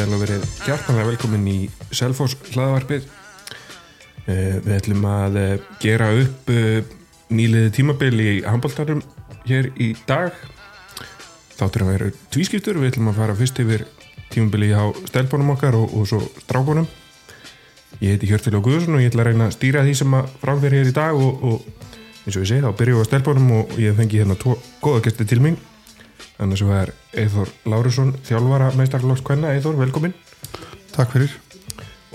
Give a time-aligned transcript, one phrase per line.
[0.00, 1.54] Sér að verið hjartanlega velkomin í
[1.92, 3.02] Selfos hlaðavarpið.
[4.24, 5.50] Uh, við ætlum að uh,
[5.82, 6.78] gera upp uh,
[7.28, 9.02] nýliði tímabil í handbóltarum
[9.44, 10.32] hér í dag.
[11.58, 12.80] Þáttur að vera tvískiptur.
[12.80, 13.84] Við ætlum að fara fyrst yfir
[14.32, 16.88] tímabili á stelpunum okkar og, og svo strákunum.
[18.00, 20.32] Ég heiti Hjörtil og Guðursson og ég ætla að reyna að stýra því sem að
[20.40, 21.90] framfyrir hér í dag og, og
[22.24, 25.04] eins og ég segi þá byrjum við á stelpunum og ég fengi hérna tvo góða
[25.10, 25.60] gæsti til mín.
[26.40, 26.90] Að það er
[27.20, 29.50] Eithor Lárusson, þjálfara meistarlóks kvenna.
[29.52, 30.14] Eithor, velkomin.
[30.94, 31.34] Takk fyrir.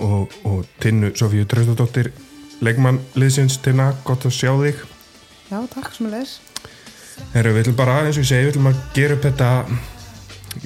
[0.02, 2.10] Og, og Tinnu Sofíu Tröstadóttir,
[2.58, 3.60] leikmann liðsins.
[3.62, 4.82] Tinna, gott að sjá þig.
[5.46, 6.32] Já, takk sem að les.
[7.36, 9.50] Herru, við ætlum bara, eins og ég segi, við ætlum að gera upp þetta,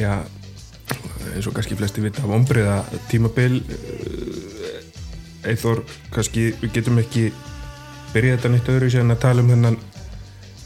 [0.01, 0.15] já,
[1.35, 2.81] eins og kannski flesti vita, ombriða
[3.13, 3.61] tímabil.
[5.53, 5.85] Eithor,
[6.17, 7.29] kannski, við getum ekki
[8.15, 9.79] byrjað þetta nýtt öðru síðan að tala um hennan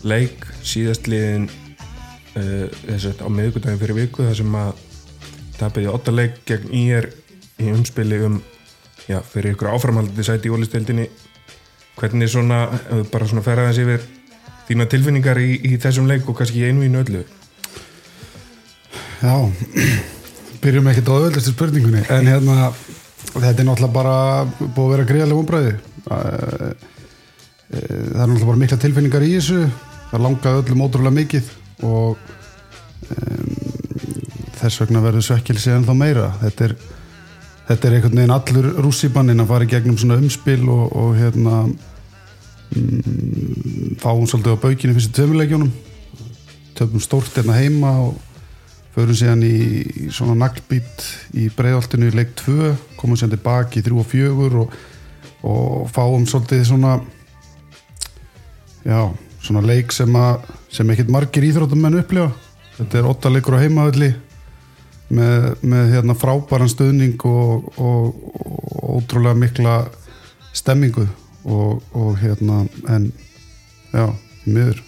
[0.06, 1.50] leik síðastliðin
[2.34, 4.82] þess að á miðugundagin fyrir viku þar sem að
[5.58, 7.08] tapiði óttaleik gegn íér
[7.62, 8.40] í umspili um
[9.06, 11.06] já, fyrir ykkur áframhaldið sæti í ólistildinni
[11.98, 12.66] hvernig svona,
[13.12, 14.06] bara svona ferðaðins yfir
[14.68, 17.22] þína tilfinningar í, í þessum leik og kannski einu í nöllu
[19.22, 19.36] Já,
[20.64, 22.72] byrjum ekki á öðvöldastu spurningunni en hérna,
[23.36, 24.16] þetta er náttúrulega bara
[24.58, 25.74] búið að vera greiðalega umbræði
[26.04, 26.64] það
[27.74, 29.68] er náttúrulega bara mikla tilfinningar í þessu
[30.10, 31.52] það langaði öllum ótrúlega mikið
[31.82, 32.16] og
[33.10, 33.48] um,
[34.58, 36.26] þess vegna verður svekkilsi en þá meira.
[36.42, 36.74] Þetta er,
[37.70, 41.54] þetta er einhvern veginn allur rússibannin að fara í gegnum svona umspil og, og hérna
[41.64, 41.72] um,
[44.00, 45.72] fáum svolítið á baukinu fyrstu tömuleikjónum
[46.74, 48.14] töfum stórt hérna heima og
[48.94, 53.86] förum síðan í, í svona naglbít í breiðoltinu í leik 2 komum síðan tilbaki í
[53.86, 54.68] 3 og 4 og,
[55.50, 56.92] og fáum svolítið svona
[58.84, 59.00] já,
[59.42, 62.32] svona leik sem að sem ekkert margir íþróttumenn upplifa.
[62.74, 64.10] Þetta er åtta leikur á heimaðalli
[65.14, 68.16] með, með hérna frábæran stöðning og, og,
[68.74, 69.74] og ótrúlega mikla
[70.54, 71.06] stemmingu
[71.44, 73.12] og, og hérna en
[73.92, 74.08] já,
[74.46, 74.80] miður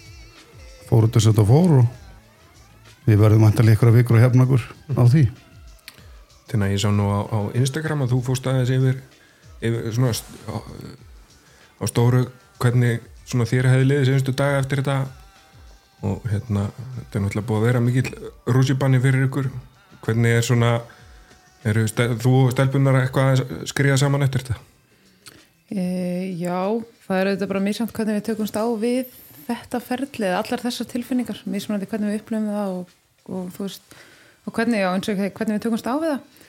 [0.87, 4.65] fóru þess að þetta fóru og við verðum að vikur að hefna okkur
[4.99, 5.23] á því.
[6.47, 8.99] Þannig að ég sá nú á, á Instagram að þú fóst aðeins yfir,
[9.63, 10.11] yfir svona
[10.51, 10.55] á,
[11.79, 12.25] á stóru
[12.59, 13.03] hvernig
[13.47, 15.26] þér hefði liðið senstu dag eftir þetta
[16.05, 18.09] og hérna, þetta er náttúrulega búið að vera mikil
[18.53, 19.49] rúsibanni fyrir ykkur.
[20.05, 20.71] Hvernig er svona
[21.67, 24.59] eru þú og stelpunar eitthvað að skriða saman eftir þetta?
[25.67, 25.85] E,
[26.39, 26.59] já,
[27.07, 29.15] það er auðvitað bara mísamt hvernig við tökumst á við
[29.47, 31.41] þetta ferlið, allar þessar tilfinningar.
[31.49, 32.95] Mísmunandi hvernig við upplöfum það og,
[33.27, 33.99] og þú veist,
[34.45, 36.43] og hvernig, já, eins og hvernig við tökumst á við það.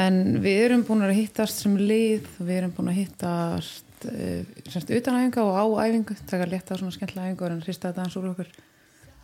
[0.00, 4.92] En við erum búin að hittast sem lið við erum búin að hittast e, semst
[4.92, 6.14] utanæfinga og á æfingu.
[6.30, 8.44] Taka létta svona skemmtilega æfingu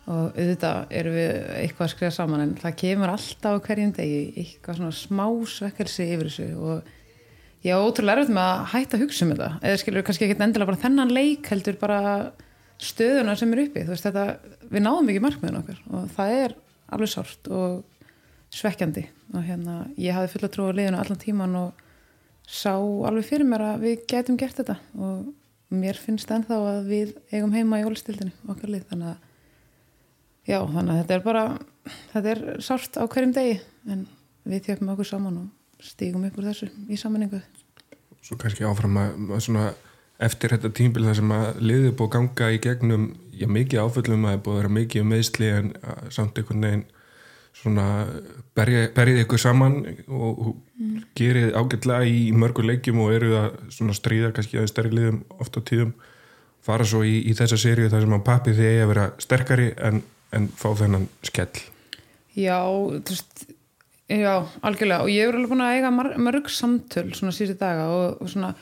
[0.07, 4.19] og auðvitað erum við eitthvað að skrifa saman en það kemur alltaf á hverjum degi
[4.39, 6.93] eitthvað svona smá svekkelsi yfir þessu og
[7.67, 9.49] ég á ótrúlega erfitt með að hætta að hugsa um þetta.
[9.61, 11.99] Eða skilur kannski ekki endilega bara þennan leik heldur bara
[12.79, 13.83] stöðuna sem er uppi.
[13.89, 14.25] Veist, þetta,
[14.71, 16.55] við náðum ekki markmiðin okkar og það er
[16.95, 17.81] alveg sárt og
[18.55, 19.03] svekkjandi.
[19.35, 21.85] Og hérna ég hafði fulla trú á liðinu allan tíman og
[22.47, 24.77] sá alveg fyrir mér að við getum gert þetta.
[24.95, 28.85] Og mér finnst ennþá að við eigum heima í ólistildinu okkar lið.
[28.93, 29.26] Þannig að
[30.47, 31.43] já, þannig að þetta er bara
[32.13, 33.59] þetta er sárt á hverjum degi
[33.91, 34.05] en
[34.47, 37.41] við tjöfum okkur saman og stígum upp úr þessu í samanningu
[38.25, 39.67] Svo kannski áfram að, að svona,
[40.23, 44.25] eftir þetta tímbil þar sem að liðið búið að ganga í gegnum já, mikið áföllum
[44.25, 45.69] að það búið að vera mikið um meðsli en
[46.11, 46.85] samt einhvern veginn
[47.57, 47.85] svona
[48.57, 50.97] berja, berjið ykkur saman og, mm.
[51.17, 55.61] gerið ágætlega í mörgur leikjum og eru að stríða kannski aðeins stærri liðum oft á
[55.61, 55.95] tíðum
[56.67, 60.03] fara svo í, í þessa sériu þar sem að pappi því að vera sterkari en
[60.35, 61.61] en fá þennan skell.
[62.37, 63.45] Já, þú veist
[64.11, 64.33] já,
[64.65, 65.03] algjörlega.
[65.03, 68.53] Og ég er alveg búin að eiga mörg samtöl svona síðusti daga og, og svona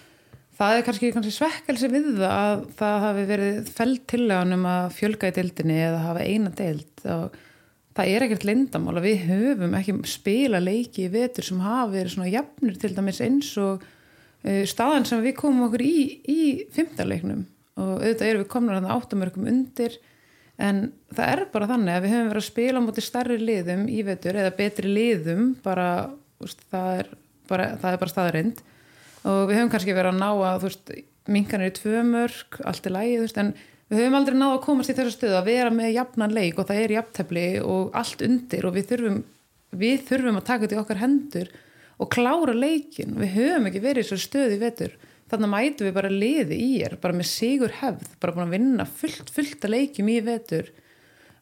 [0.56, 4.86] það er kannski, kannski svekkelsi við það að það hafi verið fælt til um að
[4.96, 7.36] fjölga í deildinni eða hafa eina deild og
[7.96, 12.16] það er ekkert lindamál að við höfum ekki spila leiki í vetur sem hafa verið
[12.16, 15.96] svona jafnir til dæmis eins og uh, staðan sem við komum okkur í
[16.32, 16.42] í
[16.76, 17.46] fymtarleiknum
[17.76, 20.00] og auðvitað erum við komin að áttamörkum undir
[20.62, 20.86] en
[21.16, 24.00] það er bara þannig að við höfum verið að spila á móti starri liðum í
[24.08, 25.90] vetur eða betri liðum bara,
[26.44, 27.12] úst, það, er
[27.50, 28.64] bara það er bara staðarind
[29.26, 30.68] og við höfum kannski verið að ná að
[31.26, 33.56] minkan er í tvö mörg, allt er lægi en
[33.90, 36.70] við höfum aldrei náðu að komast í þessu stöðu að vera með jafnan leik og
[36.70, 39.20] það er jafntefni og allt undir og við þurfum
[39.76, 41.52] við þurfum að taka þetta í okkar hendur
[41.96, 44.96] og klára leikin, við höfum ekki verið í þessu stöðu í vetur
[45.32, 48.86] þannig mætu við bara liði í er bara með sigur hefð, bara búin að vinna
[48.86, 50.72] fullt, fullt að leikjum í vetur.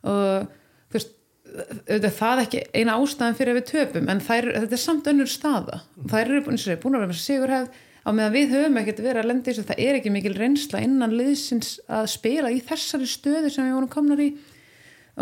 [0.07, 0.51] Og
[0.93, 5.09] þú veist það ekki eina ástæðan fyrir að við töpum en þær, þetta er samt
[5.11, 5.81] önnur staða.
[6.11, 9.21] Þær eru búin, sér, búin að vera með sigurhefð á meðan við höfum ekkert verið
[9.21, 9.67] að lenda í þessu.
[9.67, 13.91] Það er ekki mikil reynsla innan liðsins að spila í þessari stöðu sem við vorum
[13.91, 14.31] komnar í.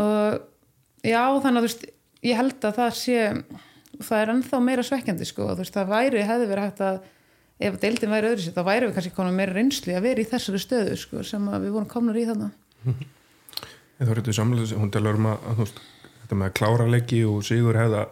[0.02, 0.40] Og
[1.06, 1.86] já þannig að þú veist
[2.30, 3.18] ég held að það sé
[4.02, 5.50] það er ennþá meira svekkjandi sko.
[5.52, 7.02] Þú veist það væri, hefði verið hægt að
[7.62, 10.30] ef deildin væri öðru sér, þá væri við kannski konar meira reynsli að vera í
[10.30, 12.54] þessari stöðu sko sem við vorum komnar í þannig
[14.02, 15.82] En þá er þetta samlega, hún talar um að, veist,
[16.24, 18.08] þetta með að klára leiki og sigur hefða,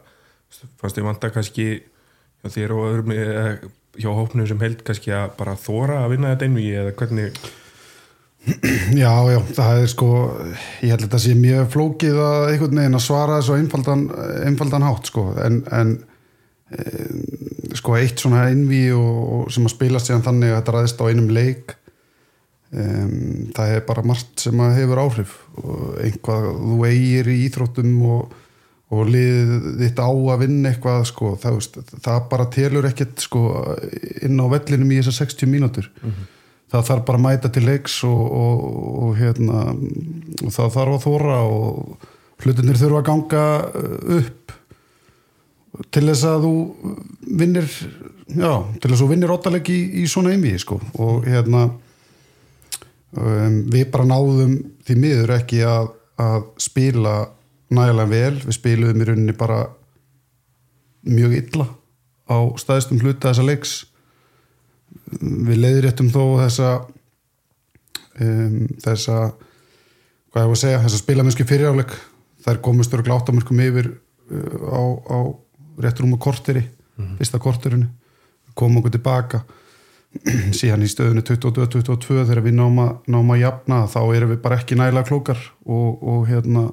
[0.78, 3.46] fannst ég vanta kannski hjá þér og öðrum eða
[3.98, 7.42] hjá hópnum sem held kannski að bara þóra að vinna þetta einvigi eða hvernig?
[8.96, 10.10] Já, já, það er sko
[10.80, 14.06] ég held að þetta sé mjög flókið að einhvern veginn að svara þessu einfaldan,
[14.48, 15.92] einfaldan hátt sko en, en
[17.80, 18.46] sko eitt svona
[18.96, 21.76] og sem að spila sér þannig að þetta ræðist á einum leik
[22.72, 25.36] um, það er bara margt sem að hefur áhrif.
[25.64, 28.36] Og einhvað þú eigir í íþróttum og,
[28.94, 31.62] og liðið þitt á að vinna eitthvað sko, það,
[32.06, 33.46] það bara telur ekkert sko
[34.26, 35.90] inn á vellinum í þessar 60 mínútur.
[36.04, 36.36] Mm -hmm
[36.70, 38.64] það þarf bara að mæta til leiks og, og,
[39.04, 39.66] og, hérna,
[40.46, 42.08] og það þarf að þóra og
[42.44, 44.56] hlutinir þurfa að ganga uh, upp
[45.88, 46.54] til þess að þú
[47.40, 50.80] vinnir já, til þess að þú vinnir óttaleg í, í svona einvið sko.
[51.00, 51.66] Og hérna
[53.16, 57.16] um, við bara náðum því miður ekki að, að spila
[57.70, 59.60] nægilega vel, við spiluðum í rauninni bara
[61.10, 61.68] mjög illa
[62.30, 63.76] á staðistum hluta þessa leiks.
[65.20, 66.72] Við leiðréttum þó þessa
[68.20, 69.20] um, þessa
[70.30, 71.94] hvað ég var að segja, þessa spilamennsku fyriráleik.
[72.40, 75.20] Þær komustur og gláttamörkum yfir uh, á, á
[75.80, 77.18] réttur um að korteri, mm -hmm.
[77.18, 77.88] fyrsta korterinu
[78.56, 79.42] komum okkur tilbaka
[80.60, 84.58] síðan í stöðinu 22-22 þegar við náum að, náum að jafna þá erum við bara
[84.58, 86.72] ekki nægilega klókar og, og hérna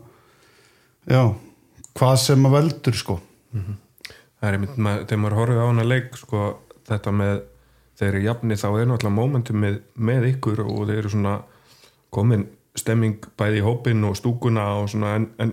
[1.05, 1.35] já,
[1.95, 3.21] hvað sem að veldur sko
[3.53, 3.83] mm -hmm.
[4.37, 4.75] Það er einmitt,
[5.09, 6.41] þegar maður horfið á hana leik sko,
[6.87, 7.37] þetta með
[7.97, 11.37] þeir eru jafni þá er náttúrulega momentum með, með ykkur og þeir eru svona
[12.11, 12.45] komin
[12.77, 15.53] stemming bæði í hópin og stúkuna og svona en, en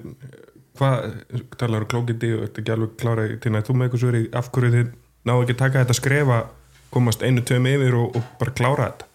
[0.79, 1.23] hvað,
[1.57, 4.51] talar um klókiti og ert ekki alveg klára til að þú með eitthvað svöri af
[4.53, 4.91] hverju þið
[5.29, 6.43] náðu ekki taka þetta skrefa
[6.93, 9.09] komast einu töm yfir og, og bara klára þetta?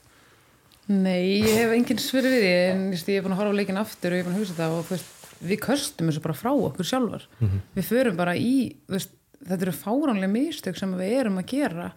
[0.89, 3.81] Nei, ég hef enginn svöri við því en ég er búin að horfa á leikin
[3.81, 6.51] aftur og ég er búin að hugsa það og veist, við köstum þessu bara frá
[6.55, 7.27] okkur sjálfar.
[7.39, 7.65] Mm -hmm.
[7.77, 8.55] við förum bara í
[8.89, 9.13] veist,
[9.45, 11.93] þetta eru fáránlega mistök sem við erum að gera.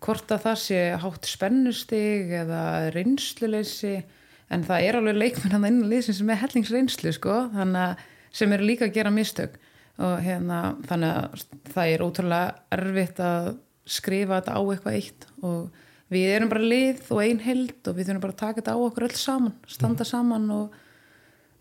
[0.00, 4.02] Hvort að það sé hátt spennustig eða reynsluleysi
[4.48, 7.50] en það er alveg leikmenn hann innan liðsins sem er hellingsreynslu sko.
[7.52, 7.96] Þannig að
[8.32, 9.58] sem eru líka að gera mistök.
[10.00, 11.44] Og hérna þannig að
[11.74, 13.50] það er ótrúlega erfitt að
[13.90, 15.26] skrifa þetta á eitthvað eitt.
[15.44, 15.80] Og
[16.10, 18.78] við erum bara lið og ein held og við þurfum bara að taka þetta á
[18.86, 20.10] okkur öll saman standa mm.
[20.10, 20.78] saman og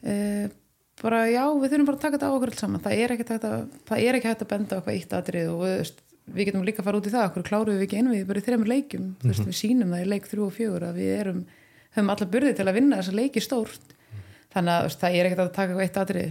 [0.02, 0.16] e,
[1.04, 2.86] bara já við þurfum bara að taka þetta á okkur öll saman.
[2.86, 5.94] Það er ekki hægt að, að benda okkur eitt aðrið og við,
[6.34, 8.48] við getum líka að fara út í það okkur kláruðum við ekki einvið bara í
[8.48, 9.34] þrejum leikum mm -hmm.
[9.34, 11.46] veist, við sínum það í leik 3 og 4 að við erum,
[11.98, 13.86] höfum alla byrði til að vinna þessa leiki stórt.
[13.90, 13.98] Mm
[14.54, 16.30] þannig að það er ekkert að taka eitt aðrið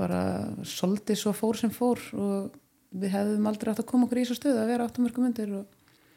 [0.00, 0.20] bara
[0.66, 2.54] soldi svo fór sem fór og
[2.90, 5.66] við hefðum aldrei átt að koma okkur í þessu stöðu að vera áttumörgum undir og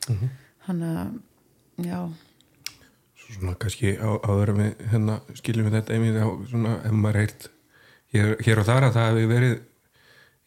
[0.10, 0.30] mm -hmm.
[0.68, 2.00] hann að já
[3.24, 7.20] Svo svona kannski á, áður við hérna skiljum við þetta einmið á svona ef maður
[7.22, 7.50] heilt
[8.14, 9.56] hér, hér og þar að það hefur verið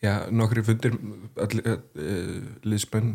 [0.03, 1.79] já, nokkri fundir uh,
[2.63, 3.15] liðspenn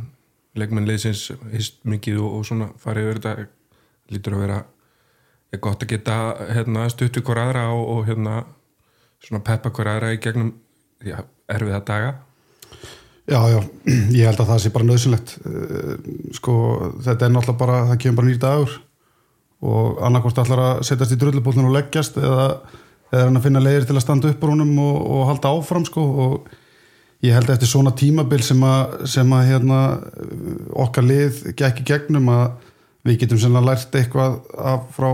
[0.55, 3.47] leikmenn liðsins hist mikið og, og svona farið verið þetta
[4.11, 4.59] lítur að vera
[5.51, 6.17] er gott að geta
[6.51, 8.41] hérna, stuttu hver aðra og, og hérna,
[9.21, 10.53] svona peppa hver aðra í gegnum
[11.05, 11.19] já,
[11.51, 12.13] erfiða daga?
[13.29, 13.59] Já, já,
[14.17, 15.35] ég held að það sé bara nöðsynlegt
[16.37, 16.53] sko,
[17.05, 18.79] þetta er náttúrulega bara það kemur bara nýr dagur.
[19.61, 22.47] Og annarkost allar að setjast í drullubólun og leggjast eða,
[23.13, 26.05] eða að finna leiðir til að standa upp á húnum og, og halda áfram sko.
[26.25, 26.49] Og
[27.21, 29.79] ég held eftir svona tímabil sem að, sem að hérna,
[30.81, 32.47] okkar lið gekk í gegnum að
[33.05, 35.09] við getum sérlega lært eitthvað af, frá,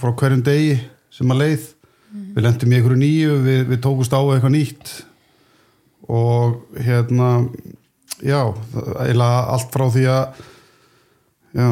[0.00, 0.80] frá hverjum degi
[1.12, 1.68] sem að leið.
[2.12, 4.92] Við lendum í einhverju nýju, við, við tókust á eitthvað nýtt
[6.12, 7.30] og hérna
[8.20, 8.40] já,
[9.00, 10.40] eiginlega allt frá því að
[11.56, 11.68] já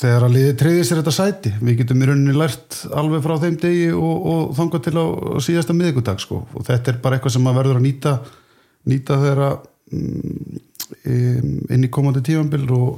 [0.00, 1.52] þegar að liði treyði sér þetta sæti.
[1.62, 5.06] Við getum í rauninni lært alveg frá þeim degi og, og þanga til á,
[5.46, 6.42] síðasta miðugudag sko.
[6.52, 8.14] Og þetta er bara eitthvað sem að verður að nýta
[8.86, 9.50] nýta þeirra
[9.96, 10.56] um,
[11.06, 12.88] inn í komandi tífambil og,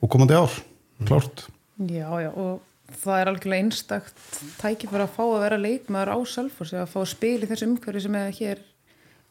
[0.00, 0.52] og komandi ár.
[1.00, 1.08] Mm.
[1.08, 1.46] klárt.
[1.88, 2.60] Já, já, og
[2.98, 4.24] það er algjörlega einstakt
[4.60, 7.50] tækif fyrir að fá að vera leikmaður á Salfors eða að fá að spila í
[7.50, 8.62] þessu umhverfi sem er hér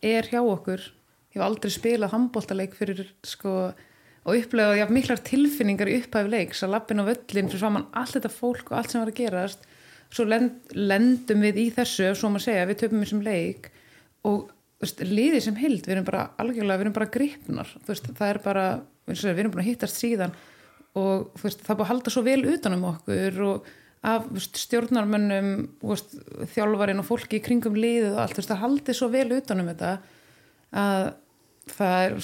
[0.09, 0.83] er hjá okkur.
[1.29, 3.55] Ég hef aldrei spilað handbóltaleik fyrir sko
[4.29, 8.17] og upplegað já, miklar tilfinningar í upphæfi leiks að lappin á völlin fyrir saman allt
[8.17, 9.67] þetta fólk og allt sem var að gerast.
[10.09, 13.69] Svo lend, lendum við í þessu, svo maður segja, við töfum þessum leik
[14.25, 14.49] og
[14.81, 17.73] veist, liðið sem hild við erum bara algjörlega, við erum bara gripnar.
[17.87, 18.65] Veist, það er bara,
[19.09, 20.33] við erum að hittast síðan
[20.97, 23.69] og veist, það búin að halda svo vel utanum okkur og
[24.09, 25.51] af veist, stjórnarmönnum
[25.83, 26.15] veist,
[26.55, 29.95] þjálfarinn og fólki í kringum liðið og allt, það haldi svo vel utanum þetta
[30.79, 31.09] að
[31.69, 32.15] það er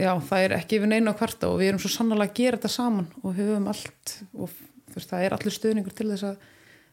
[0.00, 2.72] já, það er ekki yfir neina kvarta og við erum svo sannlega að gera þetta
[2.74, 4.56] saman og höfum allt og
[4.96, 6.48] það er allir stuðningur til þess að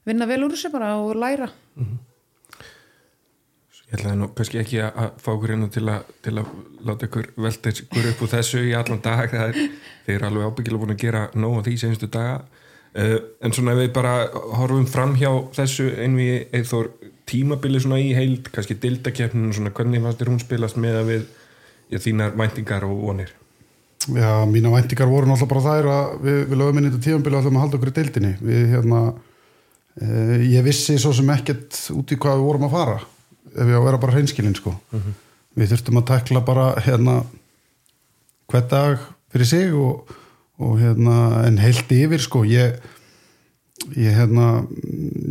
[0.08, 1.50] vinna vel úr þessu bara og læra
[3.88, 5.88] Ég ætlaði nú kannski ekki að fá okkur hérna til
[6.25, 6.48] til að
[6.84, 9.32] láta ykkur velta ykkur upp úr þessu í allan dag.
[9.32, 9.56] Er,
[10.03, 12.41] þeir eru alveg ábyggilega búin að gera nóg á því senstu daga.
[12.98, 14.12] Uh, en svona ef við bara
[14.60, 16.91] horfum fram hjá þessu einvi eithor
[17.32, 21.25] tímabili svona í heild, kannski dildakefninu svona hvernig fannst þér hún spilast með að við
[21.94, 23.36] já, þínar væntingar og vonir?
[24.08, 27.38] Já, mína væntingar voru náttúrulega bara þær að við, við lögum inn í þetta tífambili
[27.38, 28.38] og ætlum að halda okkur í deildinni.
[28.50, 33.03] Við hérna uh, ég vissi svo sem ekkert út í hvað við vorum að fara
[33.56, 34.75] ef ég á að vera bara hreinskilin sko.
[35.58, 37.22] Við þurftum að tekla bara hérna
[38.48, 39.00] hvern dag
[39.34, 40.12] fyrir sig og,
[40.62, 42.44] og hérna en heilt yfir sko.
[42.48, 42.77] Ég,
[43.96, 44.66] ég hérna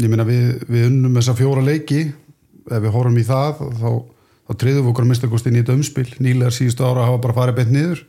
[0.01, 2.13] ég meina við, við unnum þessa fjóra leiki.
[2.67, 3.91] Ef við horfum í það þá,
[4.49, 6.09] þá treyðum við okkur að mista kost inn í þetta umspil.
[6.19, 8.03] Nýlegar síðustu ára hafa bara farið beint niður.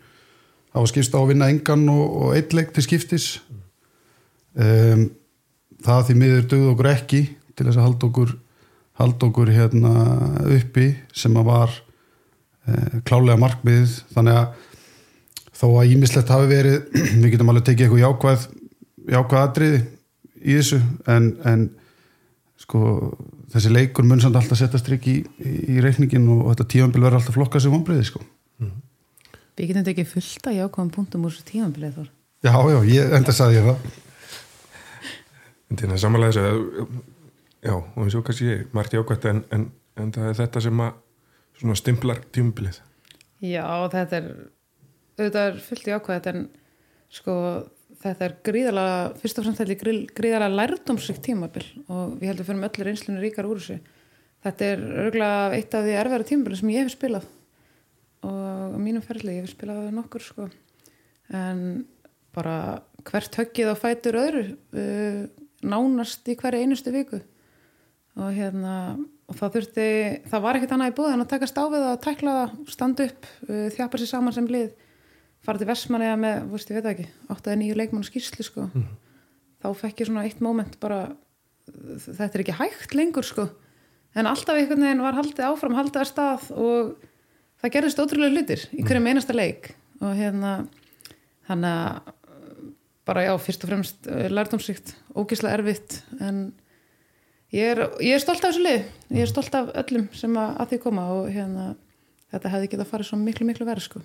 [0.74, 3.30] Hafa skipst á að vinna engan og, og eitt leik til skiptis.
[4.58, 5.08] Um,
[5.86, 7.22] það því miður dögðu okkur ekki
[7.54, 8.34] til þess að halda okkur
[8.98, 9.94] halda okkur hérna
[10.58, 11.74] uppi sem að var
[12.68, 14.48] eh, klálega markmið þannig að
[15.58, 16.80] þó að ímislegt hafi verið
[17.22, 18.48] við getum alveg tekið eitthvað jákvæð
[19.18, 19.84] jákvæð atriði
[20.38, 21.68] í þessu en, en
[22.62, 22.82] sko
[23.54, 27.22] þessi leikur mun samt alltaf setja strikk í, í, í reikningin og þetta tífambil verður
[27.22, 28.24] alltaf flokka sem vonbreiði sko.
[29.58, 32.10] Við getum tekið fullt að jákvæðum punktum úr þessu tímanbilið þór.
[32.46, 33.86] Já, já, ég, enda sagði ég það.
[35.68, 37.00] En til að samanlega þess að
[37.64, 39.66] já, og eins og kannski margt jákvæmt en, en,
[39.98, 42.82] en það er þetta sem að stimplar tímabilið.
[43.42, 44.30] Já, þetta er
[45.18, 46.44] auðvitað er fullt jákvæð en
[47.18, 47.36] sko
[48.04, 52.48] þetta er gríðalega, fyrst og fremst þetta er grí- gríðalega lærdómsrikt tímabil og við heldum
[52.50, 53.80] fyrir með öllu reynslunni ríkar úr þessu.
[54.46, 57.26] Þetta er örgulega eitt af því erfæra tímabili sem ég hef spilað
[58.28, 60.48] og á mínum ferli, ég hef spilað nokkur sko.
[61.34, 61.88] En
[62.38, 65.26] bara hvert höggið á fætur öðru uh,
[65.66, 67.24] nánast í hverju einustu viku
[68.18, 68.74] og hérna
[69.28, 69.88] og það þurfti,
[70.32, 73.28] það var ekkert annað í búið en að taka stáfið og tækla það, standa upp
[73.48, 74.70] uh, þjapa sér saman sem lið.
[75.44, 78.68] Fara til Vestmanniða með, veist ég veit ekki áttaði nýju leikmann og skýrslu sko.
[79.62, 81.02] Þá fekk ég svona eitt moment bara
[81.68, 83.48] þetta er ekki hægt lengur sko.
[84.18, 86.94] En alltaf einhvern veginn var haldið áfram haldið að stað og
[87.62, 89.74] það gerðist ótrúlega hlutir í hverjum einasta leik.
[90.02, 90.54] Og hérna
[91.50, 92.14] þannig að
[93.08, 96.48] bara já, fyrst og fremst lærdomsrikt, ógislega erfitt en
[97.56, 98.82] ég er, ég er stolt af þessu lið
[99.16, 101.74] ég er stolt af öllum sem að, að því koma og hérna
[102.34, 104.02] þetta hefði getað farið svo miklu miklu verið sko.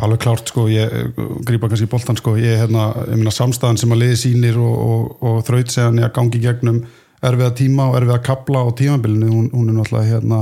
[0.00, 3.32] Alveg klárt sko, ég eh, grípa kannski í boltan sko, ég er hérna, ég meina
[3.34, 6.84] samstæðan sem að liði sínir og, og, og þraut segjan ég að gangi í gegnum
[7.26, 10.38] erfiða tíma og erfiða kapla á tímabilinu, hún, hún er náttúrulega hérna,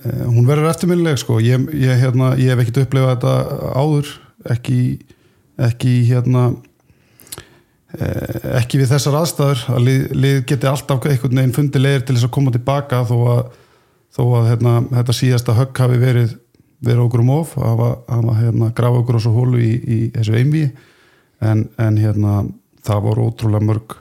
[0.00, 4.14] eh, hún verður eftirminnileg sko, ég, ég, hérna, ég hef ekkert upplifað þetta áður,
[4.56, 4.80] ekki,
[5.68, 6.48] ekki hérna,
[8.58, 12.28] ekki við þessar aðstæður að lið, lið geti alltaf einhvern veginn fundi leiðir til þess
[12.28, 13.40] að koma tilbaka þó að,
[14.12, 16.34] þó að hérna, þetta síðasta högg hafi verið
[16.84, 17.80] verið okkur um of að
[18.12, 20.66] hafa hérna, grafa okkur á svo hólu í, í þessu einví
[21.42, 22.42] en, en hérna
[22.86, 23.96] það voru ótrúlega mörg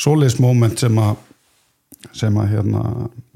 [0.00, 1.22] svoleiðis moment sem að
[2.12, 2.82] sem að hérna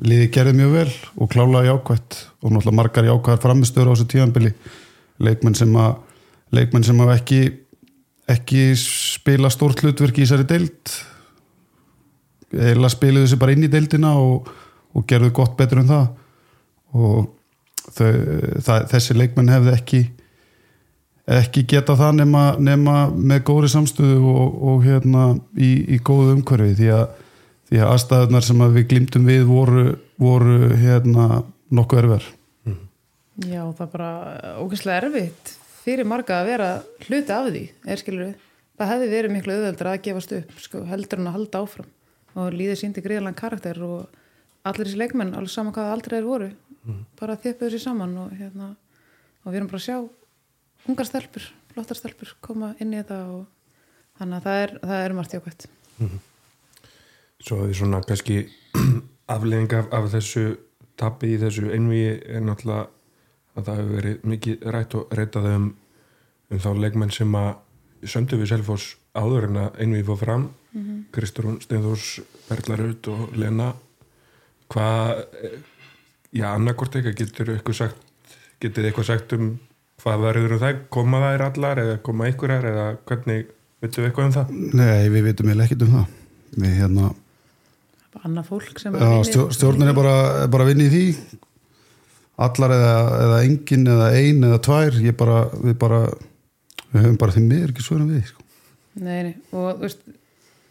[0.04, 4.52] liði gerði mjög vel og klálega jákvætt og náttúrulega margar jákvæðar framistöður á þessu tíðanbili
[5.24, 5.94] leikmenn sem að
[6.54, 7.40] leikmenn sem að ekki
[8.28, 10.94] ekki spila stórt hlutverk í þessari deild.
[12.52, 14.48] Eða spiluðu þessi bara inn í deildina og,
[14.96, 16.06] og gerðu gott betur en það.
[16.96, 17.18] Og
[17.92, 18.12] þau,
[18.64, 20.02] það, þessi leikmenn hefði ekki
[21.28, 25.24] ekki geta það nema, nema með góðri samstöðu og, og hérna
[25.60, 26.72] í, í góðu umhverfi.
[26.78, 27.04] Því að,
[27.68, 29.84] því að aðstæðunar sem að við glimtum við voru,
[30.16, 31.42] voru hérna
[31.74, 32.26] nokkuð erfar
[33.46, 34.10] Já, það er bara
[34.58, 35.54] ógeðslega erfitt
[35.88, 36.68] fyrir marga að vera
[37.06, 38.32] hluti af því, er skilur.
[38.78, 41.88] Það hefði verið miklu auðveldra að gefast upp, sko, heldur en að halda áfram
[42.38, 44.18] og líðið síndi gríðalega karakter og
[44.68, 46.50] allir þessi leikmenn, alveg saman hvað aldrei er voru,
[47.18, 48.68] bara þjöppuðu sér saman og hérna,
[49.42, 49.96] og við erum bara að sjá
[50.92, 53.80] ungar stelpur, flottar stelpur koma inn í þetta og
[54.20, 55.66] þannig að það er, það er margt jákvæmt.
[57.48, 58.38] Svo því svona kannski
[59.34, 60.46] afleðing af, af þessu
[61.00, 62.86] tapi í þessu einvíi er náttúrulega
[63.58, 65.68] að það hefur verið mikið rætt og reytað um,
[66.52, 67.50] um þá leikmenn sem að
[68.06, 70.48] söndu við Selfoss áður en að einvíi fór fram.
[70.72, 71.04] Mm -hmm.
[71.12, 73.72] Kristurún Steinþórs, Berglarud og Lena.
[74.68, 75.24] Hvað
[76.32, 77.96] já, annarkort eitthvað getur eitthvað sagt
[78.60, 79.58] getur eitthvað sagt um
[80.02, 83.48] hvað verður um það, koma þær allar eða koma einhverjar eða hvernig
[83.80, 84.52] veitum við eitthvað um það?
[84.74, 86.06] Nei, við vitum eiginlega ekkert um það.
[86.58, 87.14] Við hérna
[88.08, 90.14] bara annað fólk sem Já, stjó, stjórnin er bara,
[90.50, 91.38] bara að vinna í því
[92.38, 92.92] allar eða,
[93.24, 96.02] eða engin eða ein eða tvær ég bara, við bara
[96.92, 98.44] við höfum bara því miður ekki svörum við sko.
[98.98, 100.04] Nei, nei, og þú veist,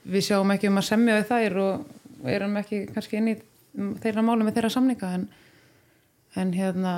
[0.07, 3.35] við sjáum ekki um að semja við þær og erum ekki kannski inn í
[4.01, 5.27] þeirra málum með þeirra samninga en,
[6.41, 6.93] en hérna,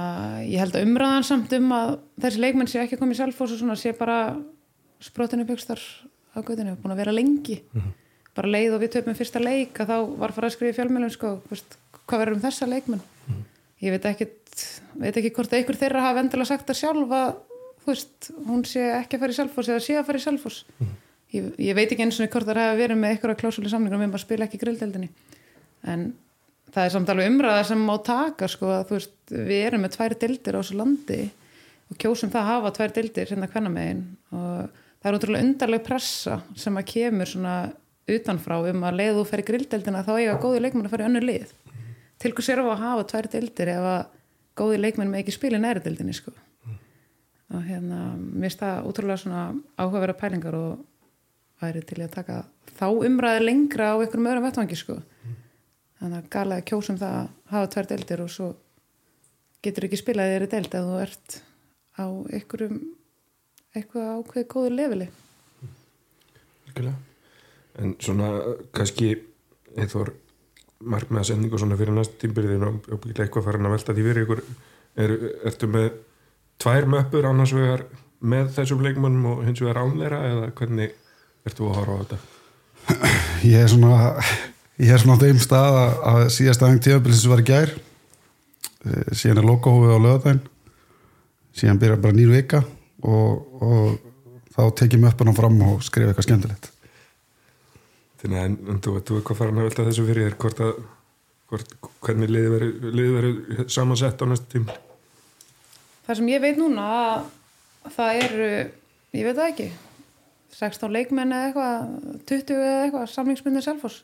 [0.45, 3.77] ég held að umræðan samt um að þessi leikmenn sé ekki komið sjálfós og svona
[3.79, 4.19] sé bara
[5.03, 5.81] sprotinu byggstar
[6.35, 7.59] á guðinu, búin að vera lengi.
[8.37, 11.13] Bara leið og við töfum fyrsta leik að þá var farað að skrifa í fjölmjölum
[11.13, 13.01] sko, veist, hvað verður um þessa leikmenn?
[13.79, 14.27] Ég veit ekki
[14.99, 17.29] veit ekki hvort einhver þeirra hafa endilega sagt að sjálf að
[17.87, 20.57] veist, hún sé ekki að fara í selfos eða sé að fara í selfos
[21.33, 24.17] ég, ég veit ekki eins og hvort það hafa verið með einhverja klásuli samlingar um
[24.17, 25.09] að spila ekki grilldeldinni
[25.89, 26.09] en
[26.73, 29.95] það er samt alveg umræða sem má taka sko að þú veist, við erum með
[29.95, 31.21] tvær dildir á þessu landi
[31.89, 34.03] og kjósum það að hafa tvær dildir hérna hvenna megin
[34.35, 37.55] og það er útrúlega undarleg pressa sem að kemur svona
[38.09, 41.09] utanfrá um að leiðu þú fer í grilldeldina þá eiga góði leikmenn að fara í
[41.09, 41.51] önnu lið.
[42.19, 44.01] Til hvers er að hafa tvær dildir ef að
[44.59, 46.33] góði leikmenn með ekki næri dildinni sko.
[47.49, 49.43] Og hérna, mér finnst það útrúlega svona
[49.79, 50.83] áhugaverða pælingar og
[51.59, 52.43] væri til að taka
[52.77, 54.99] þá umræði lengra á einhverjum öðrum vettvangi sko.
[55.99, 58.49] Þannig að gala að kjósum það að hafa tvær deildir og svo
[59.65, 61.39] getur ekki spilaði þeirri deild að þú ert
[61.99, 62.05] á
[62.37, 62.77] einhverjum
[63.75, 65.09] eitthvað ákveði góður leveli.
[66.69, 66.95] Virkilega.
[67.79, 68.29] En svona
[68.75, 69.11] kannski
[69.75, 70.13] eitthvað
[70.79, 74.43] markmiða sendingu svona fyrir næst tímbyrðin og byggja eitthvað farin að velta því fyrir ykkur.
[74.99, 75.15] Er,
[75.49, 75.89] ertu með
[76.59, 77.85] tvær möppur annars vegar
[78.19, 80.95] með þessum leikmannum og hins vegar án þeirra eða hvernig
[81.47, 82.21] ertu að horfa á þetta?
[83.51, 83.99] ég er svona
[84.79, 87.75] ég er svona á þeim stað að, síðast aðeins tíðanbilsins var í gær.
[88.87, 90.41] Eh, síðan er logohófið á löðadæn
[91.59, 92.63] síðan byrjar bara nýru vika
[93.03, 93.95] og, og
[94.55, 96.71] þá tekjum möppuna fram og skrifa eitthvað skemmtilegt
[98.19, 100.71] Þannig að en, þú veit, eitthvað farin að velta þessu fyrir þér hvort að
[101.49, 104.65] hvort, hvernig liði verið verið samansett á næstu tím
[106.09, 108.49] Það sem ég veit núna að það eru,
[109.13, 109.69] ég veit það ekki
[110.57, 113.99] 16 leikmenn eða eitthvað 20 eða eitthvað samlingsmyndin Selfoss.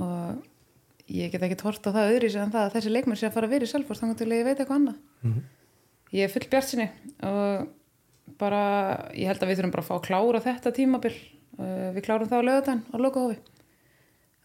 [0.00, 3.36] Og ég get ekki tort á það öðri en það að þessi leikmenn sé að
[3.36, 4.96] fara að vera í Selfoss þannig til ég veit eitthvað annað.
[6.14, 6.88] Ég er full bjart sinni
[7.28, 7.68] og
[8.40, 8.62] bara,
[9.12, 11.12] ég held að við þurfum bara að fá að klára þetta tímabil.
[11.12, 13.38] uh, við klárum það á lögutan á logohofi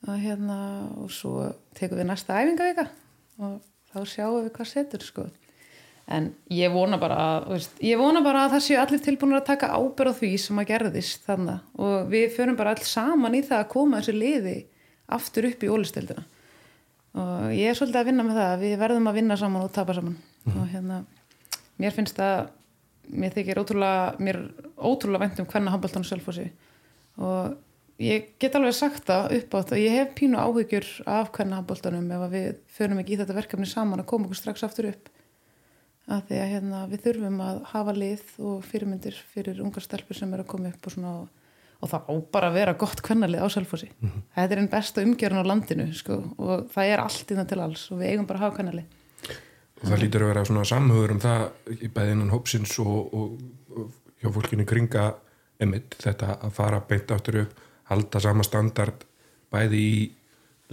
[0.07, 0.57] og hérna
[1.01, 2.87] og svo tekum við næsta æfingavika
[3.39, 3.59] og
[3.91, 5.27] þá sjáum við hvað setur sko.
[6.09, 9.49] En ég vona bara að, veist, ég vona bara að það séu allir tilbúinur að
[9.51, 13.43] taka ábyrð á því sem að gerðist þannig og við förum bara alls saman í
[13.45, 14.55] það að koma þessi liði
[15.19, 16.25] aftur upp í ólistildina
[17.19, 19.95] og ég er svolítið að vinna með það við verðum að vinna saman og tapa
[19.97, 20.17] saman.
[20.49, 21.03] Og hérna,
[21.81, 22.49] mér finnst það
[23.09, 24.41] mér þykir ótrúlega mér
[24.77, 26.49] ótrúlega um hvernig handbóltan og selfósi
[27.19, 27.55] og
[27.99, 32.11] ég get alveg sagt það upp átt og ég hef pínu áhyggjur af hvernig handbóltanum
[32.15, 35.09] ef við förum ekki í þetta verkefni saman að koma okkur strax aftur upp.
[36.09, 40.31] Að því að hérna, við þurfum að hafa lið og fyrirmyndir fyrir ungar stelpur sem
[40.33, 41.27] er að koma upp og svona og,
[41.91, 43.91] það á bara að vera gott kvennalið á Selfossi.
[44.33, 47.85] Þetta er einn besta umgjörn á landinu sko, og það er allt innan til alls
[47.93, 49.37] og við eigum bara að hafa kvennalið.
[49.79, 51.45] Og það lítur að vera svona samhugur um það
[51.77, 53.37] í bæði innan hópsins og, og,
[53.75, 55.05] og hjá fólkinu kringa
[55.59, 59.05] emitt þetta að fara beint áttur upp halda sama standard
[59.51, 60.01] bæði í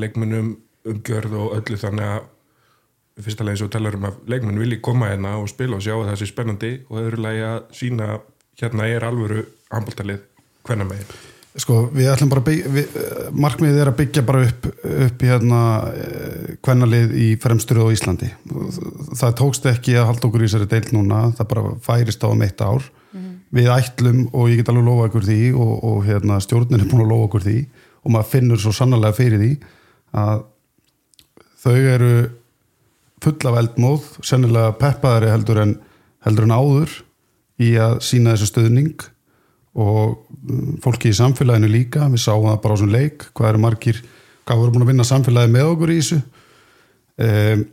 [0.01, 5.09] leikmunum umgjörð og öllu þannig að fyrsta lagi svo talar um að leikmenn vilji koma
[5.11, 8.11] hérna og spila og sjá að það sé spennandi og öðru lagi að sína
[8.61, 10.21] hérna er alvöru handbóltalið
[10.67, 14.67] hvenna megin Sko, við ætlum bara að byggja, markmiðið er að byggja bara upp,
[15.07, 15.61] upp í hérna
[16.67, 18.29] hvernalið í fremsturðu á Íslandi.
[19.17, 22.45] Það tókst ekki að halda okkur í þessari deilt núna, það bara færist á um
[22.45, 22.85] eitt ár.
[23.55, 27.05] Við ætlum og ég get alveg lofa okkur því og, og hérna, stjórnin er búin
[27.05, 27.59] að lofa okkur því
[28.03, 29.53] og maður finnur svo sannlega fyrir því
[30.17, 30.43] að
[31.63, 32.11] þau eru
[33.23, 35.77] full af eldmóð, sennilega peppaðari heldur en,
[36.27, 36.97] heldur en áður
[37.63, 39.07] í að sína þessu stöðning
[39.77, 40.27] og
[40.85, 42.07] fólki í samfélaginu líka.
[42.13, 44.03] Við sáum það bara á svona leik hvað eru margir,
[44.47, 46.21] hvað voru búin að vinna samfélagi með okkur í þessu.
[47.17, 47.65] Um,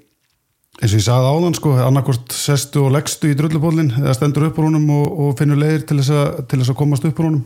[0.83, 4.57] eins og ég sagði áðan sko, annarkort sestu og leggstu í drullupólinn eða stendur upp
[4.59, 7.23] á honum og, og finnur leiðir til þess, að, til þess að komast upp á
[7.23, 7.43] honum.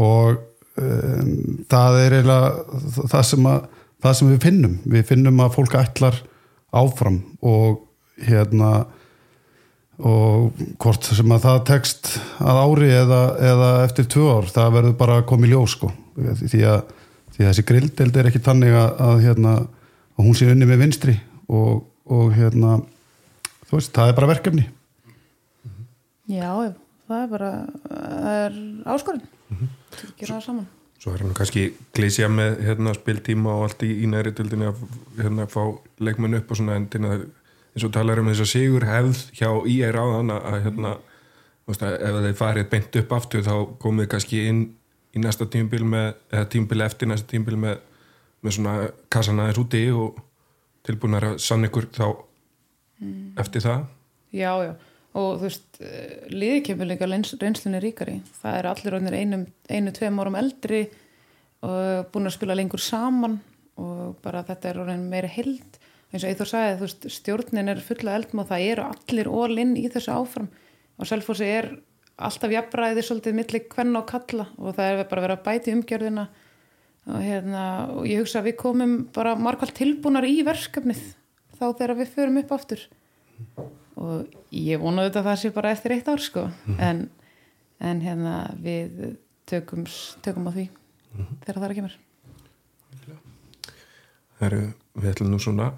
[0.00, 0.38] Og
[0.80, 1.32] um,
[1.68, 3.66] það er eiginlega það sem, að,
[4.06, 4.78] það sem við finnum.
[4.96, 6.20] Við finnum að fólk ætlar
[6.76, 7.82] áfram og
[8.24, 8.70] hérna
[9.96, 12.10] og hvort sem að það tekst
[12.44, 15.88] að ári eða, eða eftir tvö ár, það verður bara að koma í ljós sko,
[16.16, 16.82] því að,
[17.32, 19.54] því að þessi grilldeld er ekki tannig að, að, hérna,
[20.16, 21.16] að hún sé unni með vinstri
[21.48, 22.76] og og hérna
[23.66, 24.66] þú veist, það er bara verkefni
[26.26, 26.50] Já,
[27.06, 27.50] það er bara
[27.86, 28.60] það er
[28.96, 29.68] áskorinn Mhm.
[30.18, 30.66] gera það saman
[30.98, 34.80] Svo er hann kannski glísja með hérna, spiltíma og allt í, í næri tildinni að
[35.20, 35.60] hérna, fá
[36.02, 37.26] leikmenn upp og svona endin að
[37.76, 40.94] eins og talar um þess að sigur hefð hjá IR áðan að, að hérna,
[41.68, 44.62] að ef þeir farið beint upp aftur þá komið kannski inn
[45.14, 47.78] í næsta tímbil með, eða tímbil eftir næsta tímbil með,
[48.42, 48.74] með svona
[49.12, 50.18] kassan aðeins úti og
[50.86, 52.06] tilbúin að sann ykkur þá
[53.42, 53.88] eftir það?
[54.36, 54.72] Já, já,
[55.16, 55.80] og þú veist
[56.32, 58.20] liði kemur líka reynslunni ríkari.
[58.40, 60.86] Það er allir einum, einu, tveim árum eldri
[61.66, 63.38] og búin að spila lengur saman
[63.76, 65.80] og bara þetta er orðin meira held
[66.12, 69.74] eins og Eithor sagði, þú veist, stjórnin er fulla eldum og það eru allir all-in
[69.78, 70.48] í þessu áfram.
[70.96, 71.70] Og Selfossi er
[72.16, 75.74] alltaf jafnræði svolítið milli hvern og kalla og það er bara að vera að bæti
[75.76, 76.26] umgjörðina
[77.06, 77.64] og, hérna,
[77.94, 81.02] og ég hugsa að við komum bara margvall tilbúnar í verkefnið
[81.56, 82.82] þá þegar við förum upp aftur.
[83.96, 86.48] Og ég vona þetta að það sé bara eftir eitt ár sko.
[86.82, 87.06] En,
[87.80, 89.16] en hérna við
[89.48, 89.86] tökum,
[90.24, 90.66] tökum á því
[91.44, 92.00] þegar það er að kemur.
[94.36, 94.64] Heru,
[95.00, 95.70] við ætlum nú svona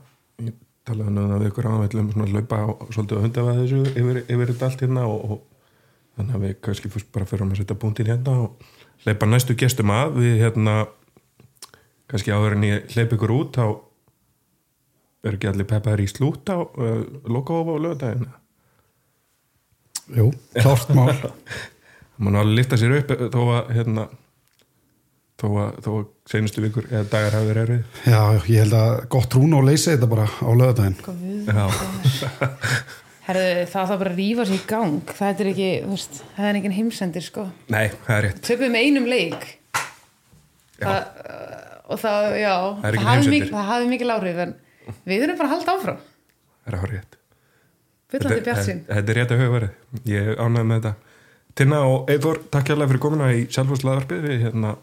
[0.43, 0.57] ég
[0.89, 3.55] talaði nú að við ykkur á við ætlum svona að laupa á, svolítið að hundafa
[3.59, 7.47] þessu yfir, yfir þetta allt hérna og, og þannig að við kannski fyrst bara fyrir
[7.47, 8.71] að setja búntinn hérna og
[9.07, 10.19] leipa næstu gestum að.
[10.19, 10.75] Við hérna
[12.09, 13.67] kannski áður en ég leip ykkur út þá
[15.27, 18.29] er ekki allir peppaður í slút á uh, lokahofa og lögudaginn
[20.09, 21.13] Jú, klárt mál.
[22.19, 24.07] Má nú alveg lifta sér upp þó að hérna
[25.39, 28.01] þó að, þó að senustu vikur eða dagar hafi verið erfið.
[28.09, 30.97] Já, ég held að gott trún og leysi þetta bara á lögadaginn
[31.47, 31.67] Já.
[33.29, 35.15] Herðu, það þarf bara að rífa sér í gang.
[35.21, 37.45] Það er ekki, þú veist, það er engin heimsendir sko.
[37.69, 38.43] Nei, það er rétt.
[38.49, 39.49] Tökum með einum leik.
[40.79, 40.87] Já.
[40.87, 44.55] það, uh, og það, já Það er það mikil, það hafi mikil áhrif en
[45.09, 46.01] við erum bara að halda áfram.
[46.65, 47.19] Það er að rétt?
[48.09, 49.73] Byllandi bjart sín Þetta er rétt að huga verið.
[50.09, 50.95] Ég ánægði með þetta.
[51.59, 54.77] Tinna og Eithor, takk hérlega fyrir komuna í sjálfhúslaðarpið við hérna